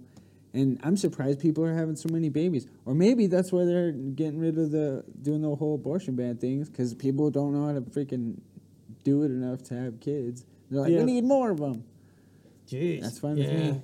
And 0.53 0.79
I'm 0.83 0.95
surprised 0.97 1.39
people 1.39 1.65
are 1.65 1.73
having 1.73 1.95
so 1.95 2.09
many 2.09 2.29
babies. 2.29 2.67
Or 2.85 2.93
maybe 2.93 3.25
that's 3.25 3.51
why 3.51 3.65
they're 3.65 3.91
getting 3.91 4.39
rid 4.39 4.57
of 4.57 4.69
the 4.71 5.03
doing 5.21 5.41
the 5.41 5.55
whole 5.55 5.75
abortion 5.75 6.15
ban 6.15 6.37
things 6.37 6.69
because 6.69 6.93
people 6.93 7.31
don't 7.31 7.53
know 7.53 7.65
how 7.67 7.73
to 7.73 7.81
freaking 7.81 8.39
do 9.03 9.23
it 9.23 9.31
enough 9.31 9.63
to 9.63 9.73
have 9.75 9.99
kids. 9.99 10.45
They're 10.69 10.81
like, 10.81 10.91
Yeah. 10.91 10.99
we 10.99 11.05
need 11.05 11.23
more 11.23 11.49
of 11.51 11.57
them. 11.59 11.83
Jeez. 12.69 13.01
That's 13.01 13.19
fine 13.19 13.37
with 13.37 13.51
me. 13.51 13.81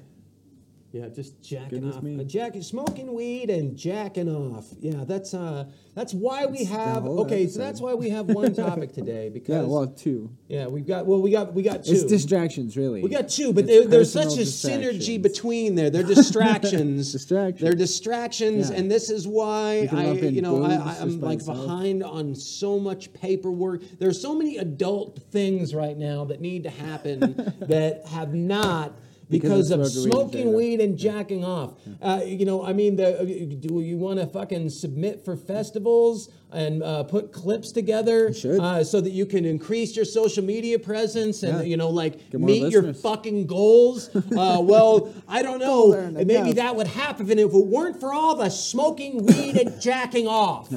Yeah, 0.91 1.07
just 1.09 1.39
jacking 1.43 1.69
Goodness 1.69 1.97
off. 1.97 2.03
me. 2.03 2.19
Uh, 2.19 2.23
jacking, 2.23 2.63
smoking 2.63 3.13
weed 3.13 3.51
and 3.51 3.77
jacking 3.77 4.27
off. 4.27 4.65
Yeah, 4.79 5.03
that's 5.05 5.35
uh, 5.35 5.65
that's 5.93 6.15
why 6.15 6.47
we 6.47 6.63
That's 6.63 6.69
have. 6.71 7.05
Okay, 7.05 7.45
so 7.47 7.59
that's 7.59 7.79
why 7.79 7.93
we 7.93 8.09
have 8.09 8.25
one 8.25 8.55
topic 8.55 8.93
today 8.93 9.29
because 9.29 9.53
Yeah, 9.67 9.71
well, 9.71 9.85
two. 9.85 10.31
yeah, 10.47 10.65
we've 10.65 10.87
got 10.87 11.05
well, 11.05 11.21
we 11.21 11.29
got 11.29 11.53
we 11.53 11.61
got 11.61 11.83
two. 11.83 11.91
It's 11.91 12.03
distractions, 12.05 12.75
really. 12.75 13.03
we 13.03 13.09
got 13.09 13.29
two, 13.29 13.53
but 13.53 13.67
there, 13.67 13.85
there's 13.85 14.11
such 14.11 14.37
a 14.37 14.41
synergy 14.41 15.21
between 15.21 15.75
there. 15.75 15.91
They're 15.91 16.01
distractions. 16.15 17.11
Distractions. 17.11 17.61
They're 17.61 17.75
distractions, 17.75 18.71
Yeah. 18.71 18.77
and 18.77 18.89
this 18.91 19.11
is 19.11 19.27
why 19.27 19.87
I, 19.91 20.13
you 20.13 20.41
know, 20.41 20.63
I, 20.63 20.69
boobs 20.69 20.81
I, 20.81 20.87
just 20.89 21.01
I'm 21.01 21.21
like 21.21 21.45
behind 21.45 22.03
on 22.03 22.33
so 22.33 22.79
much 22.79 23.13
paperwork. 23.13 23.83
There's 23.99 24.19
so 24.19 24.33
many 24.33 24.57
adult 24.57 25.19
things 25.31 25.75
right 25.75 25.97
now 25.97 26.25
that 26.25 26.41
need 26.41 26.63
to 26.63 26.71
happen 26.71 27.19
that 27.61 28.07
have 28.07 28.33
not. 28.33 28.93
Because, 29.29 29.69
Because 29.69 29.71
of 29.71 29.79
of 29.81 29.87
smoking 29.91 30.53
weed 30.53 30.81
and 30.81 30.97
jacking 30.97 31.45
off. 31.45 31.75
weed 31.77 31.85
and 31.91 31.97
jacking 31.99 32.11
off, 32.11 32.21
uh, 32.21 32.25
you 32.25 32.45
know, 32.45 32.65
I 32.65 32.73
mean, 32.73 32.95
the, 32.95 33.57
do 33.59 33.79
you 33.81 33.97
want 33.97 34.19
to 34.19 34.25
fucking 34.25 34.69
submit 34.71 35.23
for 35.23 35.35
festivals 35.35 36.29
and 36.51 36.81
uh, 36.81 37.03
put 37.03 37.31
clips 37.31 37.71
together. 37.71 38.33
Uh, 38.59 38.83
so 38.83 38.99
that 39.01 39.11
you 39.11 39.25
can 39.25 39.45
increase 39.45 39.95
your 39.95 40.05
social 40.05 40.43
media 40.43 40.79
presence 40.79 41.43
and 41.43 41.59
Yeah. 41.59 41.63
you 41.63 41.77
know, 41.77 41.89
like 41.89 42.33
meet 42.33 42.71
your 42.71 42.93
fucking 42.93 43.47
goals? 43.47 44.09
Uh, 44.39 44.59
well, 44.61 45.13
I 45.27 45.41
don't 45.41 45.59
know. 45.59 45.91
there 45.91 46.01
in 46.03 46.13
the 46.13 46.25
Maybe 46.25 46.53
that 46.53 46.75
would 46.75 46.87
happen 46.87 47.29
if 47.29 47.39
it 47.39 47.45
weren't 47.53 47.99
for 47.99 48.13
all 48.13 48.35
the 48.35 48.49
smoking 48.49 49.25
weed 49.25 49.57
and 49.57 49.81
jacking 49.87 50.27
off. 50.27 50.71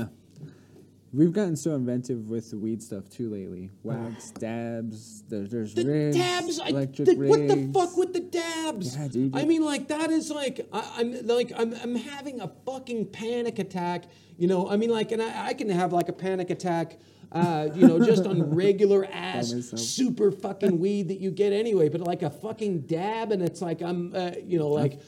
We've 1.14 1.33
gotten 1.33 1.57
so 1.57 1.75
inventive 1.75 2.31
with 2.31 2.51
the 2.51 2.57
weed 2.57 2.83
stuff 2.83 3.11
too 3.11 3.29
lately. 3.29 3.70
Wax, 3.83 4.31
dabs, 4.31 5.22
there's, 5.29 5.51
there's 5.51 5.75
The 5.75 5.85
rigs, 5.85 6.16
dabs, 6.16 6.59
I, 6.59 6.68
electric 6.68 7.07
the, 7.07 7.14
what 7.16 7.48
the 7.48 7.55
rigs. 7.57 7.72
fuck 7.75 7.96
with 7.98 8.14
the 8.14 8.20
dabs? 8.20 8.96
Yeah, 8.96 9.09
dude, 9.09 9.37
I 9.37 9.44
mean, 9.44 9.62
like 9.62 9.88
that 9.88 10.11
is 10.11 10.31
like 10.31 10.66
I, 10.72 10.90
I'm 10.96 11.27
like 11.27 11.53
I'm 11.55 11.75
I'm 11.83 11.96
having 11.96 12.40
a 12.40 12.51
fucking 12.64 13.09
panic 13.09 13.59
attack. 13.59 14.05
You 14.38 14.48
know, 14.48 14.70
I 14.70 14.79
mean, 14.79 14.88
like, 14.88 15.12
and 15.12 15.20
I, 15.20 15.48
I 15.48 15.55
can 15.55 15.68
have 15.68 15.92
like 15.92 16.09
a 16.09 16.14
panic 16.14 16.48
attack. 16.48 16.98
Uh, 17.31 17.70
you 17.75 17.87
know, 17.88 17.98
just 17.98 18.27
on 18.27 18.55
regular 18.55 19.07
ass 19.11 19.55
super 19.77 20.31
fucking 20.31 20.79
weed 20.85 21.09
that 21.09 21.18
you 21.18 21.31
get 21.31 21.51
anyway, 21.51 21.88
but 21.88 22.03
like 22.03 22.20
a 22.22 22.29
fucking 22.29 22.81
dab, 22.83 23.33
and 23.33 23.42
it's 23.42 23.62
like 23.62 23.81
I'm, 23.81 24.14
uh, 24.14 24.33
you 24.44 24.59
know, 24.59 24.68
like, 24.68 25.01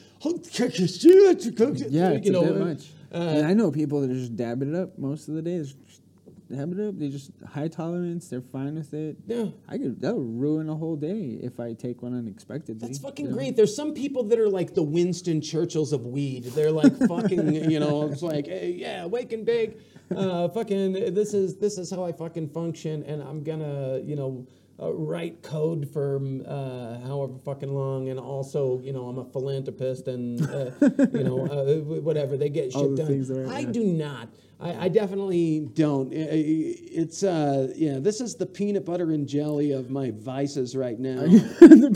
Yeah, 1.91 2.13
you 2.25 2.31
know, 2.31 2.75
uh, 3.15 3.19
and 3.19 3.47
I 3.47 3.53
know 3.53 3.71
people 3.71 4.01
that 4.01 4.11
are 4.11 4.13
just 4.13 4.35
dabbing 4.35 4.75
it 4.75 4.79
up 4.79 4.97
most 4.97 5.27
of 5.29 5.35
the 5.35 5.41
day. 5.41 5.59
Just 5.59 6.01
it 6.49 6.87
up. 6.87 6.99
They 6.99 7.09
just 7.09 7.31
high 7.47 7.67
tolerance. 7.67 8.27
They're 8.27 8.41
fine 8.41 8.75
with 8.75 8.93
it. 8.93 9.17
Yeah. 9.25 9.47
I 9.67 9.77
could 9.77 10.01
that 10.01 10.15
would 10.15 10.39
ruin 10.39 10.69
a 10.69 10.75
whole 10.75 10.95
day 10.95 11.39
if 11.41 11.59
I 11.59 11.73
take 11.73 12.01
one 12.01 12.13
unexpectedly. 12.13 12.87
That's 12.87 12.99
fucking 12.99 13.25
you 13.25 13.31
know? 13.31 13.37
great. 13.37 13.55
There's 13.55 13.75
some 13.75 13.93
people 13.93 14.23
that 14.25 14.39
are 14.39 14.49
like 14.49 14.73
the 14.73 14.83
Winston 14.83 15.41
Churchills 15.41 15.93
of 15.93 16.05
weed. 16.05 16.45
They're 16.45 16.71
like 16.71 16.95
fucking, 17.07 17.69
you 17.69 17.79
know, 17.79 18.11
it's 18.11 18.21
like, 18.21 18.47
hey, 18.47 18.75
yeah, 18.77 19.05
wake 19.05 19.31
and 19.33 19.45
bake. 19.45 19.79
Uh, 20.15 20.47
fucking, 20.49 21.13
this 21.13 21.33
is 21.33 21.57
this 21.57 21.77
is 21.77 21.89
how 21.89 22.03
I 22.03 22.11
fucking 22.11 22.49
function, 22.49 23.03
and 23.03 23.23
I'm 23.23 23.43
gonna, 23.43 23.99
you 24.03 24.15
know, 24.15 24.45
uh, 24.81 24.91
write 24.93 25.41
code 25.41 25.89
for 25.93 26.17
uh, 26.45 26.99
however 27.07 27.33
fucking 27.45 27.73
long, 27.73 28.09
and 28.09 28.19
also, 28.19 28.81
you 28.81 28.91
know, 28.91 29.07
I'm 29.07 29.17
a 29.17 29.25
philanthropist, 29.25 30.07
and 30.07 30.41
uh, 30.41 30.71
you 31.13 31.23
know, 31.23 31.45
uh, 31.51 31.75
whatever 32.01 32.35
they 32.35 32.49
get 32.49 32.73
shit 32.73 32.95
done. 32.95 33.49
I 33.49 33.63
do 33.63 33.83
not. 33.83 34.29
I, 34.59 34.85
I 34.85 34.87
definitely 34.89 35.67
don't. 35.73 36.11
It's 36.13 37.23
uh, 37.23 37.73
yeah. 37.75 37.99
This 37.99 38.21
is 38.21 38.35
the 38.35 38.45
peanut 38.45 38.85
butter 38.85 39.11
and 39.11 39.27
jelly 39.27 39.71
of 39.71 39.89
my 39.89 40.11
vices 40.11 40.75
right 40.75 40.99
now. 40.99 41.25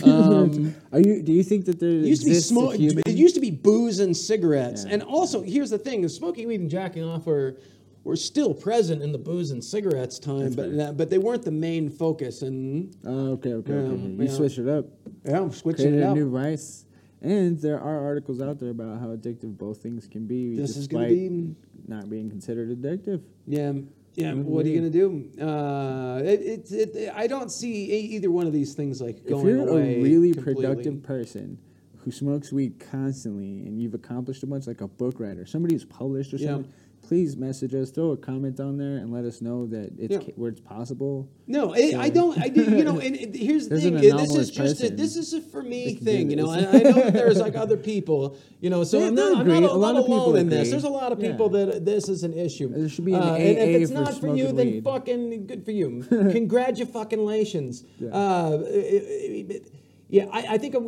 Um, 0.03 0.75
Are 0.91 0.99
you? 0.99 1.21
Do 1.21 1.31
you 1.31 1.43
think 1.43 1.65
that 1.65 1.79
there 1.79 1.89
It 1.89 2.05
used 2.05 2.23
to 2.23 2.29
be 2.29 2.35
smoke. 2.35 2.75
It 2.79 3.07
used 3.07 3.35
to 3.35 3.41
be 3.41 3.51
booze 3.51 3.99
and 3.99 4.15
cigarettes, 4.15 4.85
Yeah. 4.85 4.93
and 4.93 5.03
also 5.03 5.41
here's 5.41 5.69
the 5.69 5.77
thing: 5.77 6.07
smoking 6.07 6.47
weed 6.47 6.61
and 6.61 6.69
jacking 6.69 7.03
off 7.03 7.25
were 7.25 7.57
were 8.03 8.15
still 8.15 8.53
present 8.53 9.01
in 9.01 9.11
the 9.11 9.17
booze 9.17 9.51
and 9.51 9.63
cigarettes 9.63 10.19
time, 10.19 10.53
but 10.53 10.97
but 10.97 11.09
they 11.09 11.17
weren't 11.17 11.43
the 11.43 11.51
main 11.51 11.89
focus. 11.89 12.41
And 12.41 12.95
Oh, 13.05 13.31
okay, 13.33 13.53
okay, 13.53 13.71
Yeah, 13.73 13.77
okay. 13.79 14.01
You 14.03 14.17
yeah. 14.23 14.31
switch 14.31 14.57
it 14.57 14.67
up. 14.67 14.85
yeah, 15.25 15.39
I'm 15.41 15.51
switching 15.51 15.85
Created 15.85 15.99
it 16.01 16.03
a 16.03 16.09
up. 16.09 16.15
new 16.15 16.29
vice. 16.29 16.85
And 17.21 17.59
there 17.59 17.79
are 17.79 17.99
articles 18.05 18.39
out 18.39 18.59
there 18.59 18.69
about 18.69 18.99
how 19.01 19.07
addictive 19.07 19.57
both 19.57 19.81
things 19.83 20.07
can 20.07 20.25
be, 20.25 20.55
This 20.55 20.77
is 20.77 20.87
gonna 20.87 21.07
be 21.09 21.53
not 21.87 22.09
being 22.09 22.29
considered 22.29 22.69
addictive. 22.81 23.21
yeah. 23.45 23.73
Yeah, 24.15 24.33
Good 24.33 24.45
what 24.45 24.65
are 24.65 24.69
you 24.69 24.77
gonna 24.79 24.89
do? 24.89 25.29
Uh, 25.39 26.21
it, 26.23 26.71
it, 26.71 26.95
it, 26.95 27.11
I 27.15 27.27
don't 27.27 27.51
see 27.51 27.85
either 28.15 28.31
one 28.31 28.47
of 28.47 28.53
these 28.53 28.73
things 28.73 28.99
like 29.01 29.25
going 29.25 29.41
away. 29.41 29.51
if 29.51 29.57
you're 29.67 29.67
away. 29.69 29.99
a 29.99 30.03
really 30.03 30.31
completely. 30.33 30.65
productive 30.65 31.03
person 31.03 31.57
who 31.97 32.11
smokes 32.11 32.51
weed 32.51 32.79
constantly 32.79 33.65
and 33.65 33.79
you've 33.79 33.93
accomplished 33.93 34.41
a 34.43 34.47
bunch, 34.47 34.65
like 34.67 34.81
a 34.81 34.87
book 34.87 35.19
writer, 35.19 35.45
somebody 35.45 35.75
who's 35.75 35.85
published 35.85 36.33
or 36.33 36.37
Yeah. 36.37 36.63
Please 37.09 37.35
message 37.35 37.73
us, 37.73 37.89
throw 37.89 38.11
a 38.11 38.17
comment 38.17 38.55
down 38.55 38.77
there, 38.77 38.97
and 38.97 39.11
let 39.11 39.25
us 39.25 39.41
know 39.41 39.65
that 39.65 39.89
it's 39.97 40.13
Yeah. 40.13 40.19
ca- 40.19 40.33
where 40.35 40.51
it's 40.51 40.61
possible. 40.61 41.27
No, 41.47 41.73
I, 41.73 41.95
I 42.05 42.09
don't. 42.09 42.37
I 42.39 42.49
do. 42.49 42.61
You 42.63 42.83
know, 42.83 42.99
and 43.05 43.15
it- 43.15 43.35
here's 43.35 43.67
the 43.67 43.81
thing. 43.81 43.95
This 43.95 44.35
is 44.35 44.51
just 44.51 44.83
a, 44.83 44.91
this 44.91 45.15
is 45.17 45.33
a 45.33 45.41
for 45.41 45.63
me 45.63 45.85
that 45.85 45.95
can 45.95 46.05
do 46.05 46.11
thing. 46.11 46.29
You 46.29 46.35
know, 46.35 46.51
and 46.51 46.67
I 46.67 46.79
know 46.91 47.09
there's 47.09 47.39
like 47.39 47.55
other 47.65 47.77
people. 47.77 48.37
You 48.61 48.69
know, 48.69 48.83
so 48.83 48.99
They- 48.99 49.07
I'm 49.07 49.15
not, 49.15 49.37
I'm 49.41 49.47
not, 49.47 49.63
A 49.63 49.73
I'm 49.73 49.79
lot 49.79 49.95
of 49.95 50.05
people 50.05 50.35
in 50.35 50.49
this. 50.49 50.69
There's 50.69 50.83
a 50.83 50.89
lot 50.89 51.11
of 51.11 51.19
Yeah. 51.19 51.31
people 51.31 51.49
that 51.49 51.83
this 51.83 52.09
is 52.09 52.23
an 52.23 52.33
issue. 52.33 52.67
There 52.69 52.87
should 52.87 53.05
be 53.05 53.13
an 53.15 53.23
Uh, 53.23 53.33
and 53.33 53.57
AA 53.57 53.61
if 53.63 53.81
it's 53.81 53.91
for 53.91 53.97
not 54.01 54.13
for 54.21 54.27
you, 54.35 54.49
smoking 54.49 54.55
then 54.73 54.81
fucking 54.83 55.47
good 55.47 55.65
for 55.65 55.71
you. 55.71 56.03
Congratulations. 56.09 57.85
Yeah. 57.99 58.09
Uh, 58.09 58.63
it- 58.67 59.49
it- 59.49 59.71
yeah, 60.11 60.25
I, 60.31 60.55
I 60.55 60.57
think 60.57 60.73
I'm, 60.73 60.85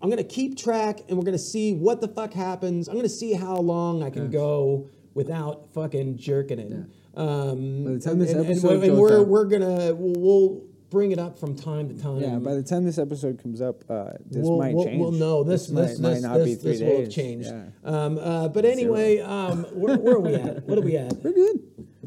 I'm 0.00 0.08
going 0.10 0.18
to 0.18 0.22
keep 0.38 0.56
track, 0.56 1.00
and 1.08 1.18
we're 1.18 1.24
going 1.24 1.36
to 1.36 1.42
see 1.42 1.74
what 1.74 2.00
the 2.00 2.06
fuck 2.06 2.32
happens. 2.32 2.86
I'm 2.86 2.94
going 2.94 3.02
to 3.02 3.08
see 3.08 3.32
how 3.32 3.56
long 3.56 4.04
I 4.04 4.10
can 4.10 4.24
Yes. 4.26 4.32
go 4.32 4.88
without 5.14 5.72
fucking 5.72 6.16
jerking 6.18 6.58
it. 6.58 6.72
Um, 7.18 7.84
By 7.84 7.90
the 7.92 8.00
time 8.00 8.18
this 8.18 8.32
and, 8.32 8.44
episode 8.46 8.74
and, 8.74 8.84
and 8.84 8.98
we're 8.98 9.20
up- 9.22 9.26
we're 9.26 9.44
gonna 9.44 9.94
we'll, 9.94 10.14
we'll 10.16 10.62
bring 10.90 11.12
it 11.12 11.18
up 11.18 11.38
from 11.38 11.56
time 11.56 11.88
to 11.88 12.00
time. 12.00 12.20
Yeah, 12.20 12.38
by 12.38 12.54
the 12.54 12.62
time 12.62 12.84
this 12.84 12.98
episode 12.98 13.40
comes 13.42 13.60
up, 13.60 13.84
uh, 13.90 14.12
this 14.26 14.42
we'll, 14.44 14.58
might 14.58 14.74
we'll, 14.74 14.84
change. 14.84 15.00
we'll 15.00 15.12
know 15.12 15.42
this 15.42 15.66
this, 15.66 15.70
might, 15.70 15.82
this, 15.82 15.98
might 16.00 16.20
not 16.22 16.38
this, 16.38 16.44
be 16.46 16.54
three 16.56 16.72
this 16.72 16.80
will 16.82 17.00
have 17.00 17.10
changed. 17.10 17.48
Yeah. 17.48 17.64
Um, 17.84 18.18
uh, 18.18 18.48
but 18.48 18.64
anyway, 18.64 19.18
um, 19.20 19.64
where, 19.72 19.96
where 19.98 20.14
are 20.16 20.20
we 20.20 20.34
at? 20.34 20.64
What 20.64 20.78
are 20.78 20.82
we 20.82 20.96
at? 20.96 21.12
We're 21.24 21.32
good. 21.32 21.60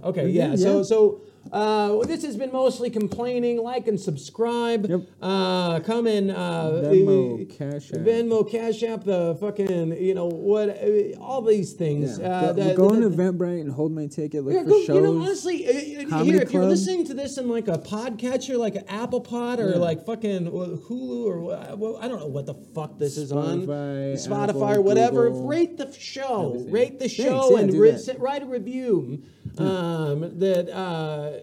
Okay, 0.04 0.24
We're 0.24 0.28
yeah. 0.30 0.50
good, 0.50 0.60
So 0.60 0.78
yeah. 0.78 0.84
so 0.84 1.22
Uh, 1.54 1.90
well, 1.94 2.02
this 2.08 2.24
has 2.24 2.36
been 2.36 2.52
mostly 2.52 2.90
complaining. 2.90 3.62
Like 3.62 3.88
and 3.88 4.00
subscribe. 4.00 4.90
Yep. 4.90 5.02
Uh, 5.22 5.80
come 5.82 6.08
and 6.08 6.32
uh, 6.32 6.72
Venmo, 6.84 7.44
uh, 7.44 7.56
Cash 7.56 7.94
App. 7.94 8.00
Venmo, 8.00 8.50
Cash 8.50 8.82
App, 8.82 9.04
the 9.04 9.38
fucking, 9.40 9.96
you 10.02 10.16
know 10.16 10.26
what, 10.26 10.70
uh, 10.70 11.20
all 11.22 11.44
these 11.44 11.74
things. 11.74 12.18
Yeah. 12.18 12.28
Uh, 12.28 12.54
go, 12.54 12.90
the- 12.90 12.96
on 12.96 13.02
the- 13.02 13.10
Eventbrite 13.10 13.62
and 13.62 13.72
hold 13.72 13.92
my 13.92 14.08
ticket. 14.08 14.44
Look 14.44 14.56
yeah, 14.56 14.64
for 14.64 14.70
go, 14.70 14.84
shows. 14.84 14.96
you 14.96 15.02
know, 15.04 15.22
honestly, 15.22 15.68
uh, 15.68 16.24
here, 16.24 16.42
if 16.42 16.52
you're 16.52 16.66
listening 16.66 17.06
to 17.06 17.14
this 17.14 17.38
in 17.38 17.48
like 17.48 17.68
a 17.68 17.78
podcatcher, 17.78 18.58
like 18.58 18.74
an 18.76 18.86
Apple 18.88 19.22
Pod 19.22 19.60
or 19.60 19.70
Yeah. 19.74 19.78
like 19.78 20.06
fucking 20.08 20.48
Hulu 20.48 21.26
or 21.26 21.40
well, 21.78 21.98
I 22.02 22.08
don't 22.08 22.20
know 22.20 22.28
what 22.28 22.48
the 22.48 22.56
fuck 22.74 22.98
this 22.98 23.16
is 23.16 23.32
on, 23.32 23.68
Spotify, 23.68 24.14
Spotify 24.28 24.50
Apple, 24.50 24.64
or 24.64 24.82
whatever. 24.82 25.30
Google, 25.30 25.48
Rate 25.48 25.78
the 25.78 25.92
show, 25.94 26.50
everything. 26.56 26.72
rate 26.72 26.94
the 27.00 27.08
Thanks, 27.08 27.14
show, 27.14 27.52
yeah, 27.52 27.60
and 27.60 27.74
re- 27.74 27.98
write 28.18 28.42
a 28.42 28.48
review 28.48 29.22
um, 29.60 30.40
that. 30.40 30.70
Uh, 30.76 31.42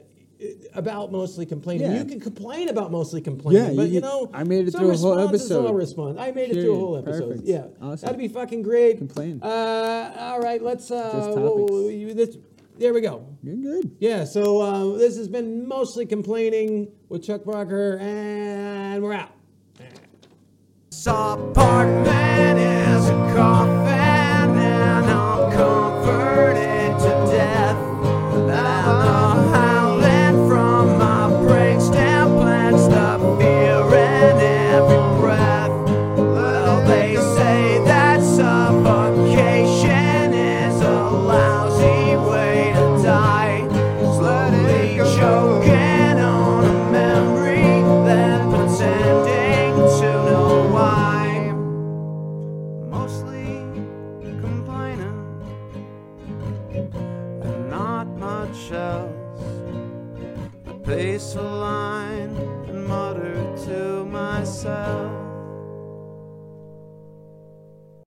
about 0.75 1.13
mostly 1.13 1.45
complaining. 1.47 1.91
Yeah. 1.91 1.99
You 1.99 2.05
can 2.05 2.21
complain 2.21 2.69
about 2.69 2.91
mostly 2.91 3.21
complaining, 3.21 3.63
Yeah, 3.71 3.73
but 3.75 3.89
you 3.89 3.95
you 3.95 4.01
know, 4.01 4.31
I 4.33 4.45
made 4.45 4.67
it 4.69 4.71
through 4.73 4.91
a 4.91 4.97
whole 4.97 5.17
response 5.17 5.43
is 5.43 5.51
all 5.53 5.59
episode. 5.69 5.75
response. 5.75 6.19
I 6.19 6.31
made 6.31 6.51
it 6.51 6.55
through 6.63 6.75
a 6.75 6.79
whole 6.79 6.97
episode. 6.97 7.29
Perfect. 7.29 7.47
Yeah, 7.47 7.65
Awesome. 7.83 8.07
that'd 8.07 8.19
be 8.19 8.29
fucking 8.29 8.63
great. 8.63 8.99
Complain. 8.99 9.41
Uh, 9.43 10.15
all 10.19 10.41
right, 10.41 10.63
let's. 10.63 10.91
Uh, 10.91 11.11
Just 11.13 11.29
topics. 11.31 11.37
whoa, 11.71 11.89
you- 11.89 12.15
this- 12.15 12.37
there 12.79 12.95
we 12.95 13.03
go. 13.03 13.27
You're 13.43 13.57
good. 13.57 13.91
Yeah, 14.01 14.25
so 14.25 14.61
uh, 14.63 14.97
this 14.97 15.17
has 15.19 15.29
been 15.29 15.69
mostly 15.69 16.07
complaining 16.07 16.89
with 17.11 17.23
Chuck 17.23 17.45
Parker, 17.45 17.99
and 17.99 19.03
we're 19.03 19.13
out. 19.13 19.33
apartment 20.91 22.07
is 22.09 22.20